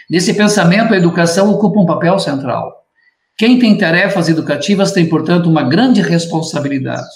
Nesse 0.08 0.32
pensamento, 0.34 0.94
a 0.94 0.96
educação 0.96 1.50
ocupa 1.50 1.80
um 1.80 1.86
papel 1.86 2.16
central. 2.20 2.77
Quem 3.38 3.58
tem 3.58 3.78
tarefas 3.78 4.28
educativas 4.28 4.90
tem, 4.90 5.08
portanto, 5.08 5.48
uma 5.48 5.62
grande 5.62 6.02
responsabilidade. 6.02 7.08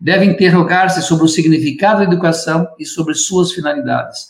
Deve 0.00 0.24
interrogar-se 0.24 1.02
sobre 1.02 1.24
o 1.24 1.28
significado 1.28 1.98
da 1.98 2.04
educação 2.04 2.68
e 2.78 2.86
sobre 2.86 3.14
suas 3.14 3.50
finalidades. 3.50 4.28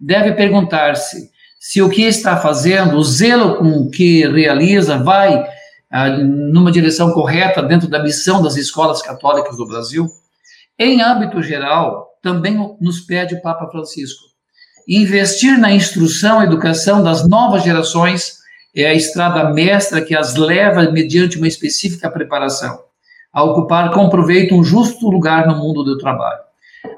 Deve 0.00 0.32
perguntar-se 0.32 1.30
se 1.60 1.82
o 1.82 1.90
que 1.90 2.02
está 2.02 2.38
fazendo, 2.38 2.96
o 2.96 3.04
zelo 3.04 3.56
com 3.56 3.90
que 3.90 4.26
realiza, 4.26 4.96
vai 4.96 5.44
ah, 5.90 6.08
numa 6.08 6.72
direção 6.72 7.12
correta 7.12 7.62
dentro 7.62 7.86
da 7.86 8.02
missão 8.02 8.42
das 8.42 8.56
escolas 8.56 9.02
católicas 9.02 9.56
do 9.56 9.66
Brasil. 9.66 10.08
Em 10.78 11.02
âmbito 11.02 11.42
geral, 11.42 12.08
também 12.22 12.76
nos 12.80 13.00
pede 13.00 13.34
o 13.34 13.42
Papa 13.42 13.68
Francisco 13.70 14.28
investir 14.88 15.58
na 15.58 15.70
instrução 15.70 16.40
e 16.40 16.46
educação 16.46 17.02
das 17.02 17.28
novas 17.28 17.62
gerações 17.62 18.37
é 18.74 18.86
a 18.86 18.94
estrada 18.94 19.50
mestra 19.52 20.00
que 20.00 20.14
as 20.14 20.36
leva, 20.36 20.90
mediante 20.90 21.38
uma 21.38 21.48
específica 21.48 22.10
preparação, 22.10 22.80
a 23.32 23.42
ocupar 23.42 23.90
com 23.92 24.08
proveito 24.08 24.54
um 24.54 24.62
justo 24.62 25.08
lugar 25.08 25.46
no 25.46 25.56
mundo 25.56 25.82
do 25.82 25.98
trabalho. 25.98 26.40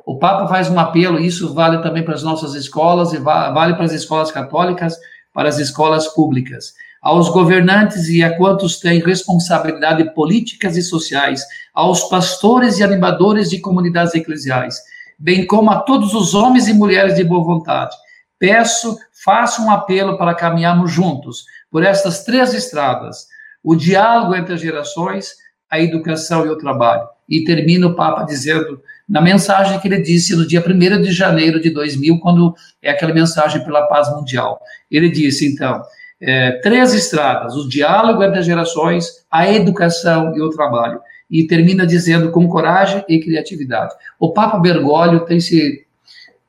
O 0.04 0.18
Papa 0.18 0.46
faz 0.48 0.68
um 0.68 0.78
apelo, 0.78 1.18
isso 1.18 1.54
vale 1.54 1.78
também 1.82 2.04
para 2.04 2.14
as 2.14 2.22
nossas 2.22 2.54
escolas 2.54 3.12
e 3.12 3.18
vale 3.18 3.74
para 3.74 3.84
as 3.84 3.92
escolas 3.92 4.30
católicas, 4.30 4.96
para 5.32 5.48
as 5.48 5.58
escolas 5.58 6.08
públicas, 6.08 6.74
aos 7.00 7.28
governantes 7.28 8.08
e 8.08 8.22
a 8.22 8.36
quantos 8.36 8.78
têm 8.78 9.00
responsabilidade 9.00 10.12
políticas 10.12 10.76
e 10.76 10.82
sociais, 10.82 11.44
aos 11.72 12.04
pastores 12.08 12.78
e 12.78 12.84
animadores 12.84 13.48
de 13.48 13.60
comunidades 13.60 14.14
eclesiais, 14.14 14.76
bem 15.18 15.46
como 15.46 15.70
a 15.70 15.78
todos 15.80 16.12
os 16.14 16.34
homens 16.34 16.68
e 16.68 16.74
mulheres 16.74 17.14
de 17.14 17.24
boa 17.24 17.44
vontade. 17.44 17.96
Peço, 18.38 18.98
faço 19.24 19.62
um 19.62 19.70
apelo 19.70 20.18
para 20.18 20.34
caminharmos 20.34 20.90
juntos 20.90 21.44
por 21.70 21.84
estas 21.84 22.24
três 22.24 22.52
estradas: 22.54 23.26
o 23.62 23.74
diálogo 23.74 24.34
entre 24.34 24.54
as 24.54 24.60
gerações, 24.60 25.34
a 25.70 25.80
educação 25.80 26.46
e 26.46 26.48
o 26.48 26.58
trabalho. 26.58 27.06
E 27.28 27.44
termina 27.44 27.86
o 27.86 27.94
Papa 27.94 28.24
dizendo, 28.24 28.82
na 29.08 29.20
mensagem 29.20 29.78
que 29.78 29.86
ele 29.86 30.02
disse 30.02 30.34
no 30.34 30.46
dia 30.46 30.60
1 30.60 31.02
de 31.02 31.12
janeiro 31.12 31.60
de 31.60 31.70
2000, 31.70 32.18
quando 32.18 32.54
é 32.82 32.90
aquela 32.90 33.14
mensagem 33.14 33.62
pela 33.64 33.86
paz 33.86 34.10
mundial. 34.10 34.60
Ele 34.90 35.08
disse, 35.08 35.46
então, 35.46 35.80
é, 36.20 36.52
três 36.60 36.92
estradas: 36.92 37.54
o 37.54 37.68
diálogo 37.68 38.22
entre 38.22 38.40
as 38.40 38.46
gerações, 38.46 39.24
a 39.30 39.50
educação 39.50 40.36
e 40.36 40.40
o 40.42 40.50
trabalho 40.50 41.00
e 41.30 41.46
termina 41.46 41.86
dizendo 41.86 42.30
com 42.30 42.48
coragem 42.48 43.04
e 43.08 43.20
criatividade. 43.20 43.94
O 44.18 44.32
Papa 44.32 44.58
Bergoglio 44.58 45.20
tem 45.20 45.38
se, 45.38 45.86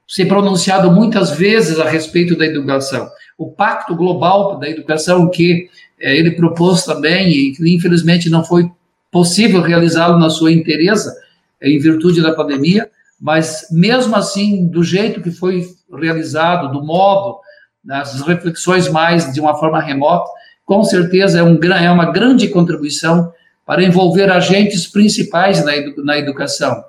se 0.07 0.26
pronunciado 0.26 0.91
muitas 0.91 1.32
vezes 1.32 1.80
a 1.80 1.88
respeito 1.88 2.36
da 2.36 2.45
educação. 2.45 3.07
O 3.41 3.49
Pacto 3.49 3.95
Global 3.95 4.59
da 4.59 4.69
Educação, 4.69 5.27
que 5.27 5.67
é, 5.99 6.15
ele 6.15 6.29
propôs 6.29 6.83
também, 6.83 7.27
e 7.29 7.55
que 7.55 7.75
infelizmente 7.75 8.29
não 8.29 8.45
foi 8.45 8.69
possível 9.11 9.61
realizá-lo 9.61 10.19
na 10.19 10.29
sua 10.29 10.51
inteireza, 10.51 11.11
é, 11.59 11.67
em 11.67 11.79
virtude 11.79 12.21
da 12.21 12.35
pandemia, 12.35 12.87
mas 13.19 13.65
mesmo 13.71 14.15
assim, 14.15 14.67
do 14.67 14.83
jeito 14.83 15.21
que 15.21 15.31
foi 15.31 15.67
realizado, 15.91 16.71
do 16.71 16.85
modo, 16.85 17.39
nas 17.83 18.21
reflexões 18.21 18.87
mais 18.87 19.33
de 19.33 19.41
uma 19.41 19.55
forma 19.55 19.81
remota, 19.81 20.29
com 20.63 20.83
certeza 20.83 21.39
é, 21.39 21.43
um, 21.43 21.59
é 21.63 21.89
uma 21.89 22.11
grande 22.11 22.47
contribuição 22.47 23.33
para 23.65 23.83
envolver 23.83 24.31
agentes 24.31 24.85
principais 24.85 25.65
na, 25.65 25.75
edu 25.75 26.05
na 26.05 26.15
educação, 26.15 26.83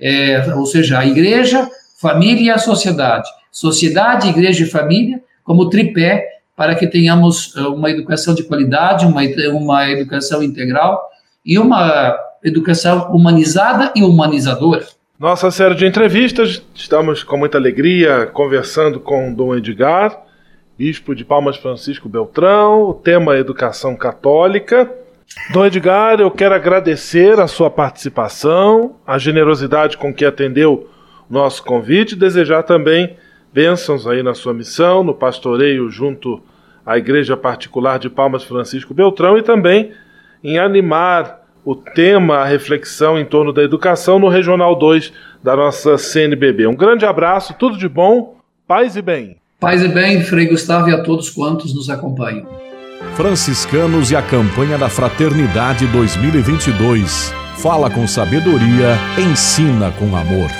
é, 0.00 0.54
ou 0.54 0.66
seja, 0.66 1.00
a 1.00 1.06
igreja, 1.06 1.68
família 2.00 2.42
e 2.42 2.50
a 2.50 2.58
sociedade. 2.58 3.28
Sociedade, 3.50 4.28
igreja 4.28 4.62
e 4.62 4.70
família 4.70 5.20
como 5.46 5.70
tripé 5.70 6.26
para 6.56 6.74
que 6.74 6.86
tenhamos 6.86 7.54
uh, 7.54 7.72
uma 7.72 7.90
educação 7.90 8.34
de 8.34 8.42
qualidade, 8.42 9.06
uma, 9.06 9.22
uma 9.52 9.88
educação 9.88 10.42
integral 10.42 11.00
e 11.44 11.58
uma 11.58 12.18
educação 12.42 13.12
humanizada 13.12 13.92
e 13.94 14.02
humanizadora. 14.02 14.84
Nossa 15.18 15.50
série 15.50 15.74
de 15.74 15.86
entrevistas, 15.86 16.62
estamos 16.74 17.22
com 17.22 17.38
muita 17.38 17.56
alegria 17.56 18.26
conversando 18.26 19.00
com 19.00 19.32
Dom 19.32 19.54
Edgar, 19.54 20.20
bispo 20.76 21.14
de 21.14 21.24
Palmas 21.24 21.56
Francisco 21.56 22.08
Beltrão, 22.08 22.90
o 22.90 22.94
tema 22.94 23.34
é 23.34 23.38
Educação 23.38 23.96
Católica. 23.96 24.90
Dom 25.52 25.64
Edgar, 25.64 26.20
eu 26.20 26.30
quero 26.30 26.54
agradecer 26.54 27.40
a 27.40 27.46
sua 27.46 27.70
participação, 27.70 28.96
a 29.06 29.16
generosidade 29.16 29.96
com 29.96 30.12
que 30.12 30.24
atendeu 30.24 30.90
nosso 31.30 31.62
convite 31.62 32.12
e 32.12 32.18
desejar 32.18 32.62
também 32.62 33.16
bênçãos 33.56 34.06
aí 34.06 34.22
na 34.22 34.34
sua 34.34 34.52
missão, 34.52 35.02
no 35.02 35.14
pastoreio 35.14 35.88
junto 35.88 36.42
à 36.84 36.98
Igreja 36.98 37.38
Particular 37.38 37.98
de 37.98 38.10
Palmas 38.10 38.44
Francisco 38.44 38.92
Beltrão 38.92 39.38
e 39.38 39.42
também 39.42 39.92
em 40.44 40.58
animar 40.58 41.40
o 41.64 41.74
tema, 41.74 42.36
a 42.36 42.44
reflexão 42.44 43.18
em 43.18 43.24
torno 43.24 43.54
da 43.54 43.62
educação 43.62 44.18
no 44.18 44.28
Regional 44.28 44.76
2 44.76 45.10
da 45.42 45.56
nossa 45.56 45.96
CNBB. 45.96 46.66
Um 46.66 46.76
grande 46.76 47.06
abraço, 47.06 47.54
tudo 47.58 47.78
de 47.78 47.88
bom, 47.88 48.36
paz 48.68 48.94
e 48.94 49.00
bem. 49.00 49.38
Paz 49.58 49.82
e 49.82 49.88
bem, 49.88 50.22
Frei 50.22 50.48
Gustavo 50.48 50.90
e 50.90 50.92
a 50.92 51.02
todos 51.02 51.30
quantos 51.30 51.74
nos 51.74 51.88
acompanham. 51.88 52.46
Franciscanos 53.14 54.10
e 54.10 54.16
a 54.16 54.20
campanha 54.20 54.76
da 54.76 54.90
Fraternidade 54.90 55.86
2022. 55.86 57.32
Fala 57.56 57.88
com 57.88 58.06
sabedoria, 58.06 58.98
ensina 59.18 59.90
com 59.92 60.14
amor. 60.14 60.50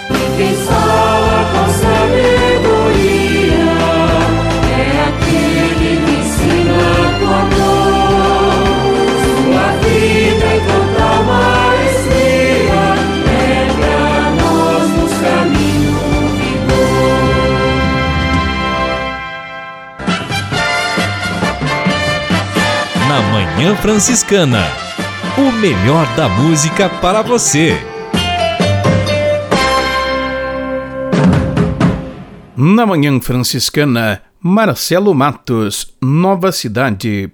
Manhã 23.57 23.75
Franciscana. 23.77 24.67
O 25.39 25.51
melhor 25.51 26.07
da 26.15 26.29
música 26.29 26.91
para 26.91 27.23
você. 27.23 27.75
Na 32.55 32.85
Manhã 32.85 33.19
Franciscana, 33.19 34.21
Marcelo 34.43 35.15
Matos, 35.15 35.97
Nova 36.03 36.53
Cidade. 36.53 37.33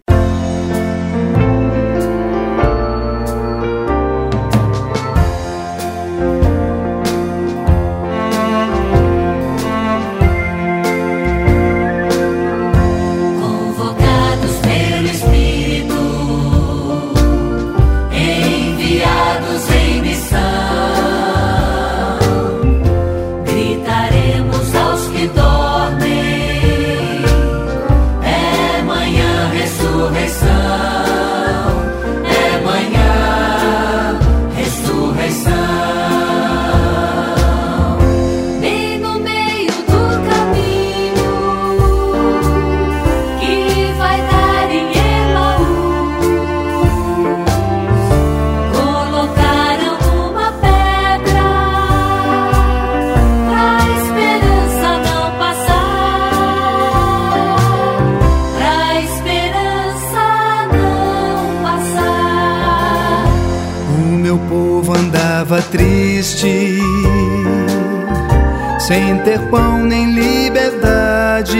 Ter 69.24 69.38
pão 69.50 69.84
nem 69.84 70.12
liberdade. 70.12 71.58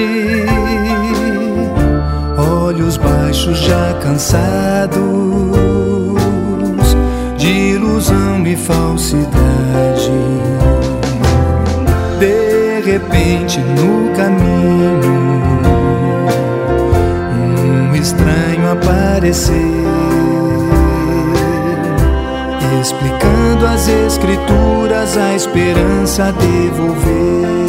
Olhos 2.36 2.96
baixos, 2.96 3.58
já 3.58 3.94
cansados 4.02 5.00
de 7.36 7.48
ilusão 7.74 8.46
e 8.46 8.56
falsidade. 8.56 10.10
De 12.18 12.80
repente, 12.90 13.58
no 13.60 14.14
caminho, 14.14 15.00
um 17.90 17.94
estranho 17.94 18.72
apareceu 18.72 20.02
explicando 22.80 23.21
as 23.82 23.88
escrituras, 23.88 25.16
a 25.16 25.34
esperança 25.34 26.32
devolver. 26.32 27.61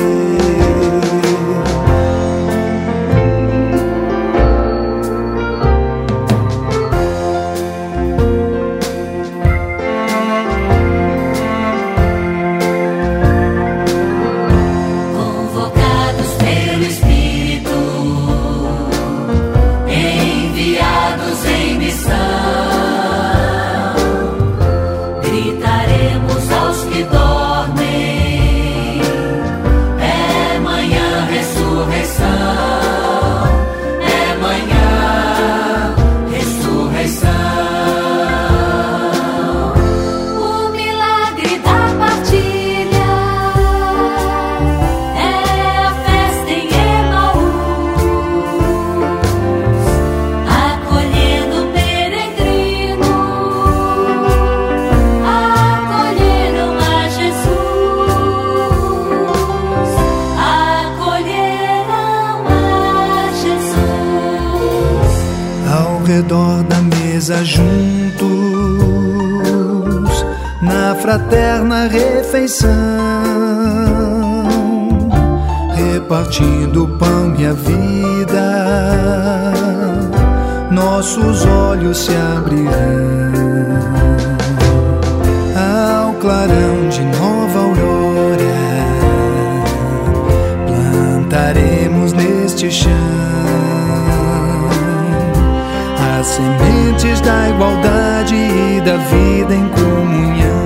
Mesa 67.23 67.45
juntos, 67.45 68.25
na 70.61 70.93
fraterna 70.95 71.87
refeição, 71.87 72.69
repartindo 75.73 76.83
o 76.83 76.87
pão 76.97 77.33
e 77.37 77.45
a 77.45 77.53
vida, 77.53 78.43
nossos 80.69 81.45
olhos 81.45 81.97
se 81.99 82.11
abrirão 82.13 83.22
sementes 96.23 97.19
da 97.21 97.49
igualdade 97.49 98.35
e 98.35 98.81
da 98.81 98.97
vida 98.97 99.53
em 99.53 99.67
comunhão. 99.69 100.62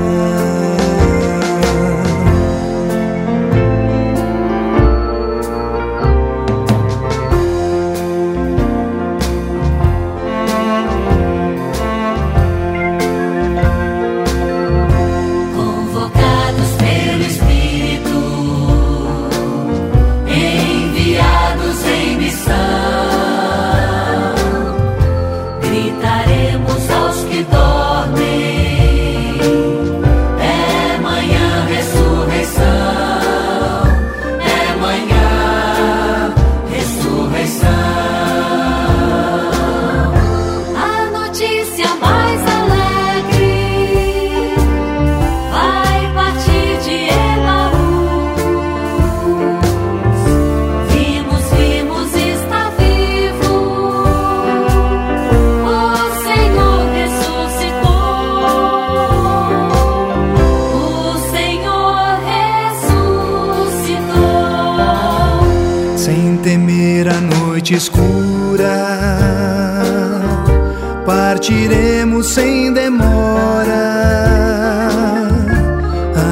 Partiremos 71.77 72.25
sem 72.25 72.73
demora, 72.73 73.69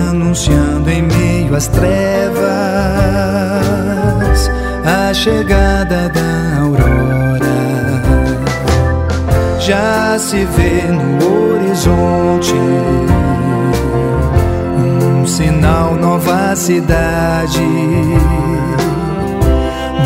anunciando 0.09 0.89
em 0.89 1.03
meio 1.03 1.55
às 1.55 1.67
trevas 1.67 2.41
a 4.83 5.13
chegada 5.13 6.09
da 6.09 6.61
aurora. 6.61 7.45
Já 9.59 10.17
se 10.17 10.45
vê 10.45 10.81
no 10.91 11.53
horizonte 11.53 12.55
um 15.21 15.27
sinal, 15.27 15.93
nova 15.93 16.55
cidade 16.55 17.61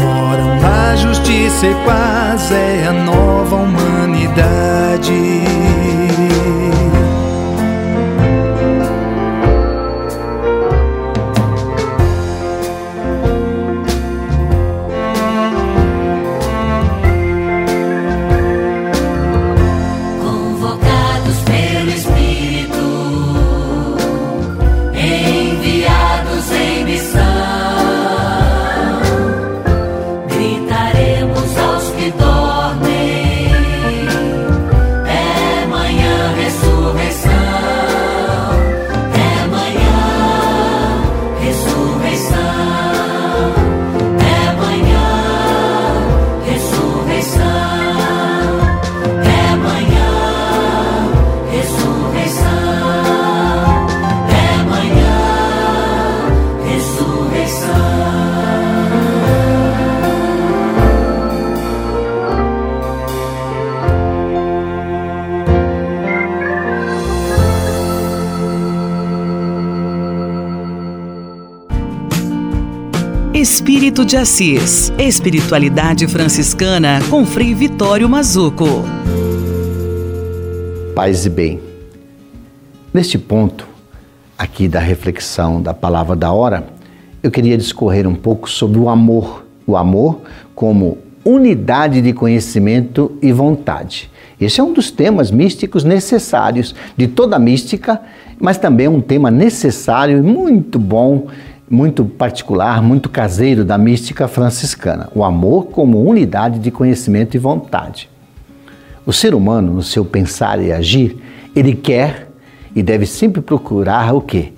moram 0.02 0.60
a 0.66 0.96
justiça 0.98 1.66
e 1.66 1.74
paz, 1.86 2.52
é 2.52 2.88
a 2.88 2.92
nova 2.92 3.56
humanidade. 3.56 4.79
Convocados 5.02 5.49
De 74.06 74.16
Assis. 74.16 74.94
Espiritualidade 74.98 76.08
franciscana 76.08 77.00
com 77.10 77.26
Frei 77.26 77.54
Vitório 77.54 78.08
Mazuco. 78.08 78.66
Paz 80.96 81.26
e 81.26 81.30
bem. 81.30 81.60
Neste 82.94 83.18
ponto, 83.18 83.68
aqui 84.38 84.68
da 84.68 84.80
reflexão 84.80 85.62
da 85.62 85.74
palavra 85.74 86.16
da 86.16 86.32
hora, 86.32 86.68
eu 87.22 87.30
queria 87.30 87.58
discorrer 87.58 88.08
um 88.08 88.16
pouco 88.16 88.50
sobre 88.50 88.80
o 88.80 88.90
amor. 88.90 89.46
O 89.68 89.76
amor 89.76 90.22
como 90.56 90.98
unidade 91.24 92.02
de 92.02 92.14
conhecimento 92.14 93.18
e 93.22 93.32
vontade. 93.32 94.10
Esse 94.40 94.62
é 94.62 94.64
um 94.64 94.74
dos 94.74 94.90
temas 94.90 95.30
místicos 95.30 95.84
necessários 95.84 96.74
de 96.96 97.08
toda 97.08 97.36
a 97.36 97.40
mística, 97.40 98.02
mas 98.40 98.58
também 98.58 98.88
um 98.88 99.02
tema 99.02 99.30
necessário 99.30 100.18
e 100.18 100.22
muito 100.22 100.80
bom, 100.80 101.28
muito 101.70 102.04
particular, 102.04 102.82
muito 102.82 103.10
caseiro 103.10 103.64
da 103.64 103.78
mística 103.78 104.28
franciscana. 104.28 105.10
O 105.14 105.24
amor 105.24 105.68
como 105.68 106.04
unidade 106.04 106.60
de 106.60 106.72
conhecimento 106.72 107.36
e 107.36 107.38
vontade. 107.38 108.10
O 109.06 109.14
ser 109.14 109.36
humano, 109.36 109.74
no 109.74 109.84
seu 109.84 110.04
pensar 110.04 110.62
e 110.62 110.72
agir, 110.72 111.18
ele 111.56 111.74
quer 111.74 112.30
e 112.76 112.82
deve 112.82 113.06
sempre 113.06 113.42
procurar 113.42 114.14
o 114.14 114.22
quê? 114.22 114.54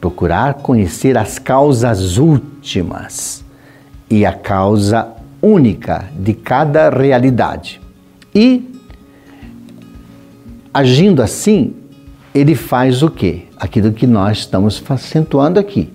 Procurar 0.00 0.54
conhecer 0.54 1.16
as 1.16 1.38
causas 1.38 2.18
últimas 2.18 3.44
e 4.10 4.24
a 4.24 4.32
causa 4.32 5.08
única 5.40 6.06
de 6.18 6.32
cada 6.32 6.88
realidade. 6.90 7.80
E 8.34 8.70
agindo 10.72 11.22
assim, 11.22 11.74
ele 12.34 12.54
faz 12.54 13.02
o 13.02 13.10
quê? 13.10 13.44
Aquilo 13.58 13.92
que 13.92 14.06
nós 14.06 14.38
estamos 14.38 14.82
acentuando 14.88 15.60
aqui. 15.60 15.92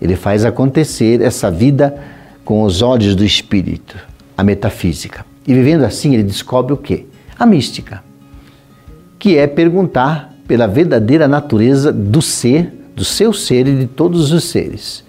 Ele 0.00 0.16
faz 0.16 0.44
acontecer 0.44 1.20
essa 1.20 1.50
vida 1.50 1.96
com 2.44 2.62
os 2.62 2.82
olhos 2.82 3.14
do 3.14 3.24
espírito, 3.24 3.96
a 4.36 4.44
metafísica. 4.44 5.24
E 5.46 5.54
vivendo 5.54 5.84
assim, 5.84 6.14
ele 6.14 6.22
descobre 6.22 6.72
o 6.72 6.76
quê? 6.76 7.06
A 7.38 7.46
mística, 7.46 8.02
que 9.18 9.36
é 9.36 9.46
perguntar 9.46 10.34
pela 10.46 10.66
verdadeira 10.66 11.26
natureza 11.26 11.92
do 11.92 12.22
ser, 12.22 12.72
do 12.94 13.04
seu 13.04 13.32
ser 13.32 13.66
e 13.66 13.76
de 13.76 13.86
todos 13.86 14.32
os 14.32 14.44
seres. 14.44 15.04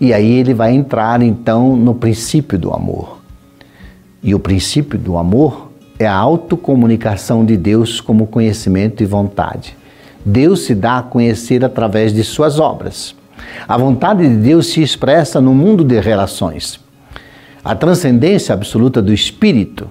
E 0.00 0.14
aí 0.14 0.32
ele 0.32 0.54
vai 0.54 0.72
entrar 0.72 1.20
então 1.22 1.76
no 1.76 1.94
princípio 1.94 2.58
do 2.58 2.72
amor. 2.72 3.20
E 4.22 4.34
o 4.34 4.38
princípio 4.38 4.98
do 4.98 5.16
amor 5.16 5.70
é 5.98 6.06
a 6.06 6.14
autocomunicação 6.14 7.44
de 7.44 7.56
Deus 7.56 8.00
como 8.00 8.26
conhecimento 8.26 9.02
e 9.02 9.06
vontade. 9.06 9.76
Deus 10.24 10.62
se 10.62 10.74
dá 10.74 10.98
a 10.98 11.02
conhecer 11.02 11.64
através 11.64 12.12
de 12.12 12.24
suas 12.24 12.58
obras. 12.58 13.14
A 13.66 13.76
vontade 13.76 14.28
de 14.28 14.36
Deus 14.36 14.68
se 14.68 14.82
expressa 14.82 15.40
no 15.40 15.54
mundo 15.54 15.84
de 15.84 16.00
relações. 16.00 16.80
A 17.64 17.74
transcendência 17.74 18.54
absoluta 18.54 19.02
do 19.02 19.12
espírito 19.12 19.88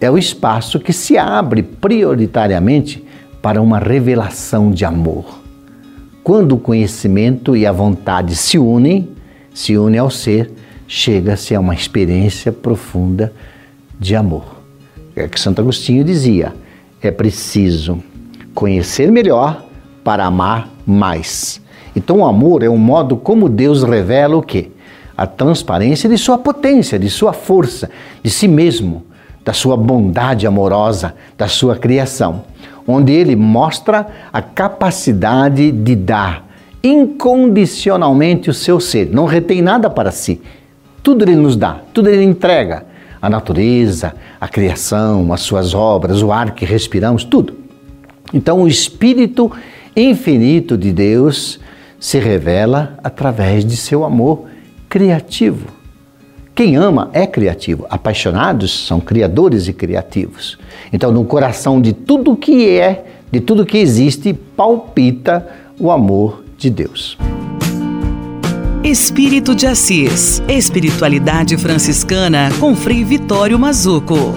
é 0.00 0.10
o 0.10 0.18
espaço 0.18 0.78
que 0.80 0.92
se 0.92 1.16
abre 1.16 1.62
prioritariamente 1.62 3.04
para 3.40 3.62
uma 3.62 3.78
revelação 3.78 4.70
de 4.70 4.84
amor. 4.84 5.40
Quando 6.22 6.52
o 6.52 6.58
conhecimento 6.58 7.56
e 7.56 7.66
a 7.66 7.72
vontade 7.72 8.36
se 8.36 8.58
unem, 8.58 9.08
se 9.54 9.76
unem 9.76 9.98
ao 9.98 10.10
ser, 10.10 10.52
chega-se 10.86 11.54
a 11.54 11.60
uma 11.60 11.74
experiência 11.74 12.52
profunda 12.52 13.32
de 13.98 14.14
amor. 14.14 14.62
É 15.16 15.26
que 15.26 15.40
Santo 15.40 15.60
Agostinho 15.60 16.04
dizia: 16.04 16.54
é 17.00 17.10
preciso 17.10 18.02
conhecer 18.54 19.10
melhor 19.10 19.64
para 20.04 20.24
amar 20.24 20.68
mais. 20.86 21.60
Então 21.94 22.18
o 22.18 22.24
amor 22.24 22.62
é 22.62 22.68
um 22.68 22.78
modo 22.78 23.16
como 23.16 23.48
Deus 23.48 23.82
revela 23.82 24.36
o 24.36 24.42
quê? 24.42 24.70
A 25.16 25.26
transparência 25.26 26.08
de 26.08 26.16
sua 26.16 26.38
potência, 26.38 26.98
de 26.98 27.10
sua 27.10 27.32
força, 27.32 27.90
de 28.22 28.30
si 28.30 28.48
mesmo, 28.48 29.04
da 29.44 29.52
sua 29.52 29.76
bondade 29.76 30.46
amorosa, 30.46 31.14
da 31.36 31.48
sua 31.48 31.76
criação, 31.76 32.44
onde 32.86 33.12
ele 33.12 33.36
mostra 33.36 34.06
a 34.32 34.40
capacidade 34.40 35.70
de 35.70 35.94
dar 35.94 36.48
incondicionalmente 36.82 38.50
o 38.50 38.54
seu 38.54 38.80
ser, 38.80 39.10
não 39.12 39.24
retém 39.24 39.62
nada 39.62 39.88
para 39.88 40.10
si. 40.10 40.40
Tudo 41.02 41.24
ele 41.24 41.36
nos 41.36 41.56
dá, 41.56 41.80
tudo 41.92 42.08
ele 42.08 42.24
entrega. 42.24 42.86
A 43.20 43.30
natureza, 43.30 44.14
a 44.40 44.48
criação, 44.48 45.32
as 45.32 45.42
suas 45.42 45.74
obras, 45.74 46.22
o 46.22 46.32
ar 46.32 46.52
que 46.52 46.64
respiramos, 46.64 47.22
tudo. 47.22 47.54
Então 48.34 48.62
o 48.62 48.68
espírito 48.68 49.50
infinito 49.94 50.76
de 50.76 50.90
Deus 50.92 51.60
se 52.02 52.18
revela 52.18 52.98
através 53.04 53.64
de 53.64 53.76
seu 53.76 54.04
amor 54.04 54.46
criativo. 54.88 55.68
Quem 56.52 56.74
ama 56.74 57.08
é 57.12 57.28
criativo. 57.28 57.86
Apaixonados 57.88 58.86
são 58.88 58.98
criadores 58.98 59.68
e 59.68 59.72
criativos. 59.72 60.58
Então, 60.92 61.12
no 61.12 61.24
coração 61.24 61.80
de 61.80 61.92
tudo 61.92 62.36
que 62.36 62.68
é, 62.68 63.04
de 63.30 63.40
tudo 63.40 63.64
que 63.64 63.78
existe, 63.78 64.34
palpita 64.34 65.48
o 65.78 65.92
amor 65.92 66.42
de 66.58 66.68
Deus. 66.70 67.16
Espírito 68.82 69.54
de 69.54 69.68
Assis. 69.68 70.42
Espiritualidade 70.48 71.56
franciscana 71.56 72.50
com 72.58 72.74
Frei 72.74 73.04
Vitório 73.04 73.56
Mazuco. 73.56 74.34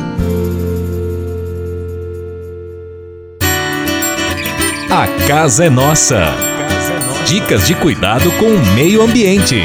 A 4.88 5.08
casa 5.28 5.66
é 5.66 5.70
nossa. 5.70 6.55
Dicas 7.26 7.66
de 7.66 7.74
cuidado 7.74 8.32
com 8.34 8.46
o 8.46 8.76
meio 8.76 9.02
ambiente. 9.02 9.56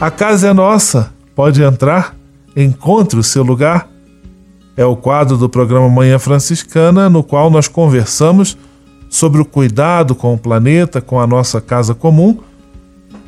A 0.00 0.12
casa 0.12 0.50
é 0.50 0.52
nossa. 0.52 1.12
Pode 1.34 1.60
entrar, 1.60 2.14
encontre 2.56 3.18
o 3.18 3.22
seu 3.24 3.42
lugar. 3.42 3.88
É 4.76 4.84
o 4.84 4.94
quadro 4.94 5.36
do 5.36 5.48
programa 5.48 5.88
Manhã 5.88 6.20
Franciscana, 6.20 7.10
no 7.10 7.24
qual 7.24 7.50
nós 7.50 7.66
conversamos 7.66 8.56
sobre 9.10 9.40
o 9.40 9.44
cuidado 9.44 10.14
com 10.14 10.32
o 10.34 10.38
planeta, 10.38 11.00
com 11.00 11.20
a 11.20 11.26
nossa 11.26 11.60
casa 11.60 11.96
comum, 11.96 12.38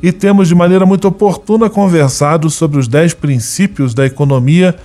e 0.01 0.13
temos 0.13 0.47
de 0.47 0.55
maneira 0.55 0.85
muito 0.85 1.09
oportuna 1.09 1.69
conversado 1.69 2.49
sobre 2.49 2.79
os 2.79 2.87
dez 2.87 3.13
princípios 3.13 3.93
da 3.93 4.05
economia 4.05 4.77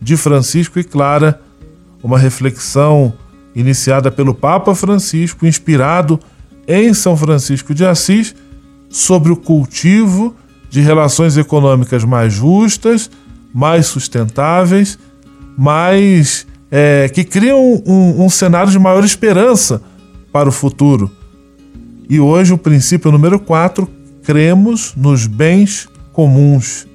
de 0.00 0.16
Francisco 0.16 0.78
e 0.78 0.84
Clara, 0.84 1.40
uma 2.04 2.20
reflexão 2.20 3.12
iniciada 3.54 4.10
pelo 4.10 4.34
Papa 4.34 4.74
Francisco, 4.74 5.46
inspirado 5.46 6.18
em 6.66 6.94
São 6.94 7.16
Francisco 7.16 7.74
de 7.74 7.84
Assis, 7.84 8.34
sobre 8.88 9.32
o 9.32 9.36
cultivo 9.36 10.34
de 10.70 10.80
relações 10.80 11.36
econômicas 11.36 12.04
mais 12.04 12.32
justas, 12.32 13.10
mais 13.52 13.86
sustentáveis, 13.86 14.98
mais 15.56 16.46
é, 16.70 17.08
que 17.08 17.24
criam 17.24 17.82
um, 17.86 18.24
um 18.24 18.30
cenário 18.30 18.70
de 18.70 18.78
maior 18.78 19.04
esperança 19.04 19.82
para 20.32 20.48
o 20.48 20.52
futuro. 20.52 21.10
E 22.08 22.18
hoje 22.18 22.52
o 22.52 22.58
princípio 22.58 23.12
número 23.12 23.38
4, 23.38 23.88
cremos 24.22 24.94
nos 24.96 25.26
bens 25.26 25.88
comuns. 26.12 26.86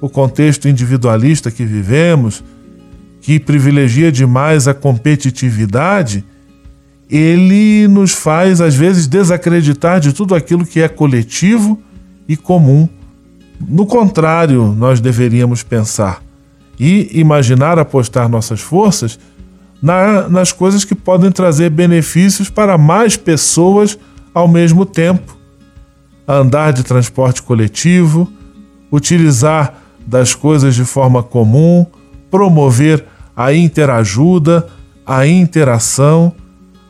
O 0.00 0.08
contexto 0.08 0.68
individualista 0.68 1.50
que 1.50 1.64
vivemos, 1.64 2.42
que 3.28 3.38
privilegia 3.38 4.10
demais 4.10 4.66
a 4.66 4.72
competitividade, 4.72 6.24
ele 7.10 7.86
nos 7.86 8.12
faz 8.14 8.58
às 8.58 8.74
vezes 8.74 9.06
desacreditar 9.06 10.00
de 10.00 10.14
tudo 10.14 10.34
aquilo 10.34 10.64
que 10.64 10.80
é 10.80 10.88
coletivo 10.88 11.78
e 12.26 12.38
comum. 12.38 12.88
No 13.60 13.84
contrário, 13.84 14.74
nós 14.74 14.98
deveríamos 14.98 15.62
pensar 15.62 16.22
e 16.80 17.20
imaginar 17.20 17.78
apostar 17.78 18.30
nossas 18.30 18.62
forças 18.62 19.20
na, 19.82 20.26
nas 20.26 20.50
coisas 20.50 20.82
que 20.82 20.94
podem 20.94 21.30
trazer 21.30 21.68
benefícios 21.68 22.48
para 22.48 22.78
mais 22.78 23.14
pessoas 23.14 23.98
ao 24.32 24.48
mesmo 24.48 24.86
tempo. 24.86 25.36
Andar 26.26 26.72
de 26.72 26.82
transporte 26.82 27.42
coletivo, 27.42 28.26
utilizar 28.90 29.82
das 30.06 30.34
coisas 30.34 30.74
de 30.74 30.86
forma 30.86 31.22
comum, 31.22 31.84
promover 32.30 33.04
a 33.38 33.54
interajuda, 33.54 34.66
a 35.06 35.24
interação, 35.24 36.34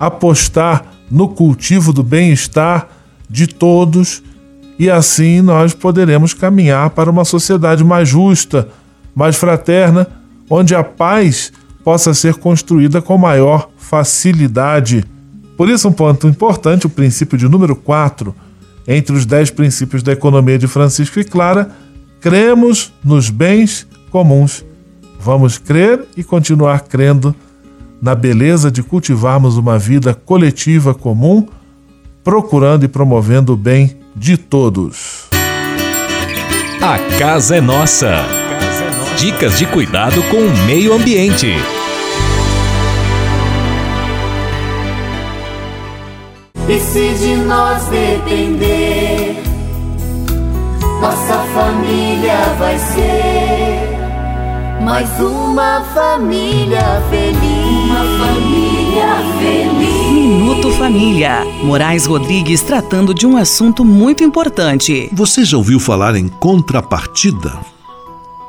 apostar 0.01 0.87
no 1.11 1.29
cultivo 1.29 1.93
do 1.93 2.03
bem-estar 2.03 2.89
de 3.29 3.47
todos 3.47 4.23
e 4.79 4.89
assim 4.89 5.43
nós 5.43 5.75
poderemos 5.75 6.33
caminhar 6.33 6.89
para 6.89 7.11
uma 7.11 7.27
sociedade 7.27 7.85
mais 7.85 8.09
justa, 8.09 8.67
mais 9.15 9.37
fraterna, 9.37 10.07
onde 10.49 10.75
a 10.75 10.83
paz 10.83 11.53
possa 11.85 12.15
ser 12.15 12.37
construída 12.37 13.03
com 13.03 13.19
maior 13.19 13.69
facilidade. 13.77 15.05
Por 15.55 15.69
isso, 15.69 15.87
um 15.87 15.93
ponto 15.93 16.27
importante, 16.27 16.87
o 16.87 16.91
princípio 16.91 17.37
de 17.37 17.47
número 17.47 17.77
4, 17.77 18.35
entre 18.87 19.15
os 19.15 19.27
dez 19.27 19.51
princípios 19.51 20.03
da 20.03 20.13
economia 20.13 20.59
de 20.59 20.67
Francisco 20.67 21.21
e 21.21 21.25
Clara, 21.25 21.71
cremos 22.23 22.91
nos 23.05 23.29
bens 23.29 23.87
comuns. 24.11 24.65
Vamos 25.19 25.59
crer 25.59 26.07
e 26.17 26.23
continuar 26.23 26.83
crendo 26.83 27.35
na 28.01 28.15
beleza 28.15 28.71
de 28.71 28.83
cultivarmos 28.83 29.57
uma 29.57 29.79
vida 29.79 30.15
coletiva 30.15 30.95
comum, 30.95 31.47
procurando 32.23 32.85
e 32.85 32.89
promovendo 32.89 33.55
o 33.55 33.57
bem 33.57 33.99
de 34.15 34.37
todos. 34.37 35.29
A 36.81 36.99
casa 37.19 37.57
é 37.57 37.61
nossa. 37.61 38.25
Dicas 39.19 39.59
de 39.59 39.67
cuidado 39.67 40.23
com 40.31 40.37
o 40.37 40.67
meio 40.67 40.95
ambiente. 40.95 41.57
E 46.69 46.79
se 46.81 47.15
de 47.15 47.35
nós 47.35 47.83
depender, 47.87 49.43
nossa 51.01 51.35
família 51.55 52.55
vai 52.59 52.79
ser 52.79 53.48
mais 54.89 55.21
uma 55.21 55.83
família 55.93 56.81
feliz. 57.11 57.85
Uma 57.85 58.25
família 58.25 59.17
feliz. 59.39 60.11
Minuto 60.11 60.73
Família. 60.73 61.45
Moraes 61.63 62.07
Rodrigues 62.07 62.63
tratando 62.63 63.13
de 63.13 63.27
um 63.27 63.37
assunto 63.37 63.85
muito 63.85 64.25
importante. 64.25 65.11
Você 65.13 65.45
já 65.45 65.59
ouviu 65.59 65.79
falar 65.79 66.17
em 66.17 66.27
contrapartida? 66.27 67.53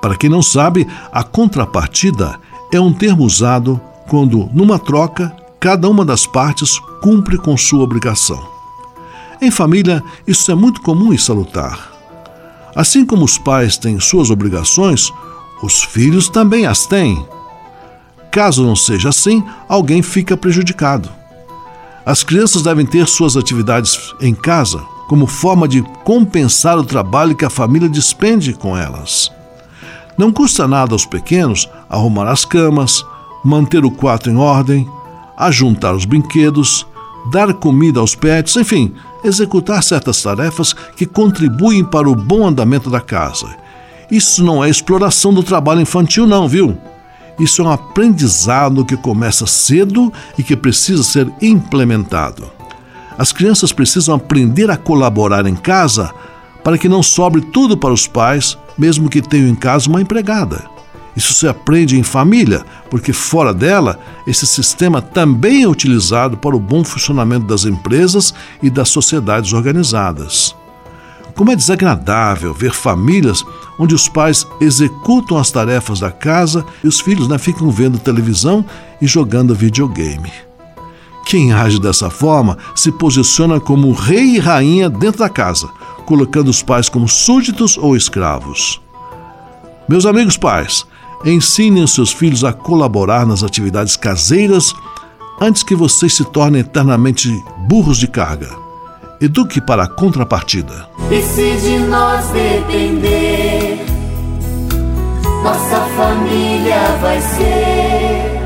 Para 0.02 0.16
quem 0.16 0.30
não 0.30 0.42
sabe, 0.42 0.88
a 1.12 1.24
contrapartida 1.24 2.40
é 2.72 2.80
um 2.80 2.94
termo 2.94 3.26
usado 3.26 3.80
quando, 4.08 4.50
numa 4.54 4.80
troca, 4.80 5.36
cada 5.60 5.90
uma 5.90 6.06
das 6.06 6.26
partes 6.26 6.80
cumpre 7.02 7.38
com 7.38 7.58
sua 7.58 7.84
obrigação. 7.84 8.42
Em 9.42 9.52
família, 9.52 10.02
isso 10.26 10.50
é 10.50 10.56
muito 10.56 10.82
comum 10.82 11.12
e 11.12 11.18
salutar. 11.18 11.92
Assim 12.74 13.06
como 13.06 13.26
os 13.26 13.38
pais 13.38 13.78
têm 13.78 14.00
suas 14.00 14.30
obrigações, 14.30 15.12
os 15.62 15.84
filhos 15.84 16.30
também 16.30 16.66
as 16.66 16.86
têm. 16.86 17.26
Caso 18.32 18.64
não 18.64 18.76
seja 18.76 19.10
assim, 19.10 19.44
alguém 19.68 20.02
fica 20.02 20.38
prejudicado. 20.38 21.10
As 22.06 22.24
crianças 22.24 22.62
devem 22.62 22.86
ter 22.86 23.08
suas 23.08 23.36
atividades 23.36 24.14
em 24.22 24.34
casa 24.34 24.80
como 25.08 25.26
forma 25.26 25.68
de 25.68 25.82
compensar 26.04 26.78
o 26.78 26.84
trabalho 26.84 27.36
que 27.36 27.44
a 27.44 27.50
família 27.50 27.90
despende 27.90 28.54
com 28.54 28.78
elas. 28.78 29.32
Não 30.16 30.32
custa 30.32 30.68
nada 30.68 30.94
aos 30.94 31.06
pequenos 31.06 31.68
arrumar 31.90 32.30
as 32.30 32.46
camas, 32.46 33.04
manter 33.44 33.84
o 33.84 33.90
quarto 33.90 34.30
em 34.30 34.38
ordem, 34.38 34.88
ajuntar 35.36 35.96
os 35.96 36.06
brinquedos, 36.06 36.86
dar 37.32 37.54
comida 37.54 38.00
aos 38.00 38.14
pets, 38.14 38.56
enfim, 38.56 38.94
executar 39.24 39.82
certas 39.82 40.22
tarefas 40.22 40.74
que 40.96 41.06
contribuem 41.06 41.84
para 41.84 42.10
o 42.10 42.16
bom 42.16 42.46
andamento 42.46 42.90
da 42.90 43.02
casa. 43.02 43.48
Isso 44.12 44.44
não 44.44 44.64
é 44.64 44.70
exploração 44.70 45.34
do 45.34 45.44
trabalho 45.44 45.82
infantil, 45.82 46.26
não, 46.26 46.48
viu? 46.48 46.78
Isso 47.40 47.62
é 47.62 47.66
um 47.66 47.72
aprendizado 47.72 48.84
que 48.84 48.98
começa 48.98 49.46
cedo 49.46 50.12
e 50.38 50.44
que 50.44 50.56
precisa 50.56 51.04
ser 51.04 51.32
implementado. 51.42 52.52
As 53.18 53.32
crianças 53.32 53.72
precisam 53.72 54.16
aprender 54.16 54.70
a 54.72 54.78
colaborar 54.78 55.46
em 55.46 55.56
casa 55.56 56.12
para 56.64 56.78
que 56.78 56.90
não 56.90 57.02
sobre 57.02 57.42
tudo 57.42 57.78
para 57.78 57.94
os 57.94 58.08
pais, 58.08 58.58
mesmo 58.78 59.10
que 59.10 59.22
tenham 59.22 59.48
em 59.48 59.56
casa 59.56 59.90
uma 59.90 60.02
empregada. 60.02 60.64
Isso 61.16 61.34
se 61.34 61.48
aprende 61.48 61.98
em 61.98 62.04
família, 62.04 62.64
porque 62.90 63.12
fora 63.12 63.54
dela, 63.54 64.00
esse 64.26 64.46
sistema 64.46 65.02
também 65.02 65.64
é 65.64 65.68
utilizado 65.68 66.38
para 66.38 66.56
o 66.56 66.60
bom 66.60 66.84
funcionamento 66.84 67.46
das 67.46 67.66
empresas 67.66 68.34
e 68.62 68.70
das 68.70 68.90
sociedades 68.90 69.54
organizadas. 69.54 70.56
Como 71.36 71.52
é 71.52 71.56
desagradável 71.56 72.54
ver 72.54 72.72
famílias 72.72 73.44
onde 73.80 73.96
os 73.96 74.10
pais 74.10 74.46
executam 74.60 75.38
as 75.38 75.50
tarefas 75.50 76.02
da 76.02 76.12
casa 76.12 76.66
e 76.84 76.88
os 76.88 77.00
filhos 77.00 77.30
né, 77.30 77.38
ficam 77.38 77.72
vendo 77.72 77.98
televisão 77.98 78.66
e 79.02 79.08
jogando 79.08 79.56
videogame. 79.56 80.32
Quem 81.26 81.54
age 81.54 81.80
dessa 81.80 82.10
forma 82.10 82.58
se 82.76 82.92
posiciona 82.92 83.60
como 83.60 83.94
rei 83.94 84.36
e 84.36 84.40
rainha 84.40 84.90
dentro 84.90 85.20
da 85.20 85.30
casa, 85.30 85.70
colocando 86.06 86.50
os 86.50 86.62
pais 86.62 86.90
como 86.90 87.08
súditos 87.08 87.78
ou 87.78 87.96
escravos. 87.96 88.82
Meus 89.88 90.06
amigos 90.06 90.38
pais, 90.38 90.86
ensinem 91.24 91.86
seus 91.88 92.12
filhos 92.12 92.44
a 92.44 92.52
colaborar 92.52 93.26
nas 93.26 93.44
atividades 93.44 93.96
caseiras 93.96 94.74
antes 95.40 95.64
que 95.64 95.76
vocês 95.76 96.14
se 96.14 96.26
tornem 96.26 96.62
eternamente 96.62 97.32
burros 97.68 97.98
de 97.98 98.08
carga. 98.08 98.50
Eduque 99.22 99.62
para 99.62 99.84
a 99.84 99.88
contrapartida. 99.88 100.90
E 101.12 101.22
se 101.22 101.58
de 101.58 101.80
nós 101.80 102.28
depender, 102.30 103.39
nossa 105.44 105.80
família 105.96 106.98
vai 107.02 107.22
ser 107.22 108.40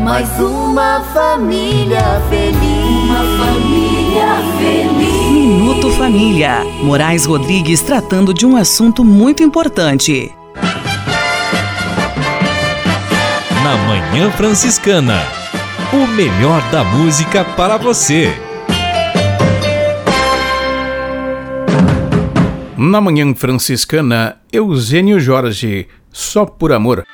mais 0.00 0.28
uma 0.38 1.00
família 1.12 2.22
feliz. 2.30 2.56
Uma 3.04 3.44
família 3.44 4.26
feliz. 4.56 5.30
Minuto 5.32 5.90
Família. 5.90 6.64
Moraes 6.82 7.24
Rodrigues 7.26 7.80
tratando 7.80 8.32
de 8.32 8.46
um 8.46 8.56
assunto 8.56 9.04
muito 9.04 9.42
importante. 9.42 10.32
Na 13.64 13.76
Manhã 13.88 14.30
Franciscana. 14.30 15.20
O 15.92 16.06
melhor 16.06 16.62
da 16.70 16.84
música 16.84 17.44
para 17.44 17.76
você. 17.76 18.32
Na 22.76 23.00
Manhã 23.00 23.34
Franciscana, 23.34 24.36
Eugênio 24.52 25.18
Jorge, 25.18 25.88
só 26.16 26.46
por 26.46 26.72
amor. 26.72 27.06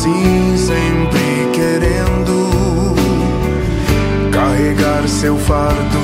Assim 0.00 0.56
sempre 0.56 1.50
querendo 1.52 2.94
carregar 4.32 5.06
seu 5.06 5.36
fardo, 5.36 5.99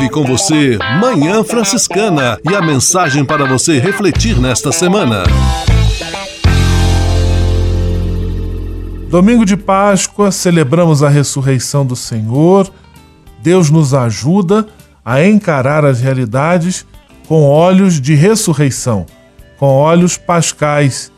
Leve 0.00 0.08
com 0.08 0.24
você 0.24 0.78
Manhã 0.98 1.44
Franciscana 1.44 2.38
e 2.50 2.54
a 2.54 2.62
mensagem 2.62 3.22
para 3.22 3.44
você 3.44 3.78
refletir 3.78 4.38
nesta 4.40 4.72
semana. 4.72 5.24
Domingo 9.10 9.44
de 9.44 9.58
Páscoa, 9.58 10.32
celebramos 10.32 11.02
a 11.02 11.10
ressurreição 11.10 11.84
do 11.84 11.94
Senhor. 11.94 12.72
Deus 13.42 13.68
nos 13.68 13.92
ajuda 13.92 14.66
a 15.04 15.22
encarar 15.22 15.84
as 15.84 16.00
realidades 16.00 16.86
com 17.28 17.42
olhos 17.44 18.00
de 18.00 18.14
ressurreição, 18.14 19.04
com 19.58 19.66
olhos 19.66 20.16
pascais, 20.16 21.12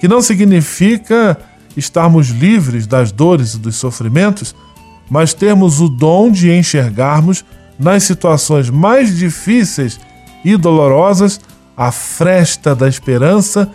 que 0.00 0.08
não 0.08 0.20
significa 0.20 1.38
estarmos 1.76 2.30
livres 2.30 2.84
das 2.84 3.12
dores 3.12 3.54
e 3.54 3.58
dos 3.58 3.76
sofrimentos, 3.76 4.56
mas 5.08 5.32
termos 5.32 5.80
o 5.80 5.88
dom 5.88 6.32
de 6.32 6.50
enxergarmos 6.50 7.44
nas 7.78 8.04
situações 8.04 8.70
mais 8.70 9.16
difíceis 9.16 10.00
e 10.44 10.56
dolorosas 10.56 11.40
a 11.76 11.90
fresta 11.90 12.74
da 12.74 12.88
esperança 12.88 13.70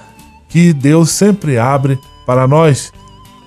que 0.47 0.74
Deus 0.74 1.12
sempre 1.12 1.58
abre 1.58 2.00
para 2.26 2.47
nós. 2.47 2.91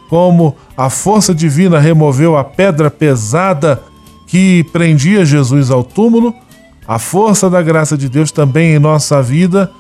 Como 0.09 0.55
a 0.77 0.91
força 0.91 1.35
divina 1.35 1.79
removeu 1.79 2.37
a 2.37 2.45
pedra 2.45 2.91
pesada 2.91 3.83
que 4.27 4.65
prendia 4.73 5.25
Jesus 5.25 5.71
ao 5.71 5.83
túmulo, 5.83 6.35
a 6.87 6.99
força 6.99 7.49
da 7.49 7.63
graça 7.63 7.97
de 7.97 8.09
Deus 8.09 8.31
também 8.31 8.75
em 8.75 8.79
nossa 8.79 9.23
vida 9.23 9.71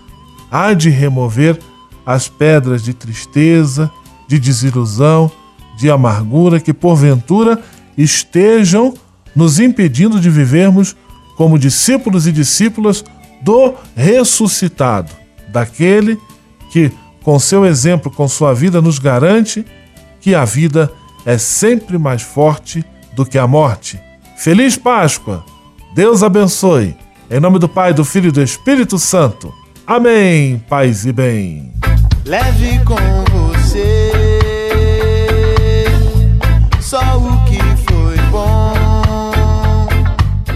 há 0.50 0.72
de 0.72 0.90
remover 0.90 1.58
as 2.04 2.28
pedras 2.28 2.82
de 2.82 2.94
tristeza, 2.94 3.90
de 4.28 4.38
desilusão, 4.38 5.30
de 5.76 5.90
amargura 5.90 6.60
que 6.60 6.72
porventura 6.72 7.58
estejam 7.96 8.94
nos 9.34 9.58
impedindo 9.58 10.20
de 10.20 10.30
vivermos 10.30 10.96
como 11.36 11.58
discípulos 11.58 12.26
e 12.26 12.32
discípulas 12.32 13.04
do 13.40 13.74
ressuscitado, 13.96 15.10
daquele 15.48 16.18
que, 16.70 16.92
com 17.22 17.38
seu 17.38 17.64
exemplo, 17.66 18.10
com 18.10 18.28
sua 18.28 18.54
vida, 18.54 18.80
nos 18.80 18.98
garante 18.98 19.64
que 20.20 20.34
a 20.34 20.44
vida 20.44 20.90
é 21.26 21.36
sempre 21.38 21.98
mais 21.98 22.22
forte 22.22 22.84
do 23.14 23.26
que 23.26 23.38
a 23.38 23.46
morte. 23.46 24.00
Feliz 24.36 24.76
Páscoa! 24.76 25.44
Deus 25.94 26.22
abençoe. 26.22 26.96
Em 27.30 27.40
nome 27.40 27.58
do 27.58 27.68
Pai, 27.68 27.92
do 27.92 28.04
Filho 28.04 28.28
e 28.28 28.32
do 28.32 28.42
Espírito 28.42 28.98
Santo. 28.98 29.52
Amém. 29.86 30.62
Paz 30.68 31.04
e 31.04 31.12
bem. 31.12 31.72
Leve 32.24 32.78
com 32.84 33.31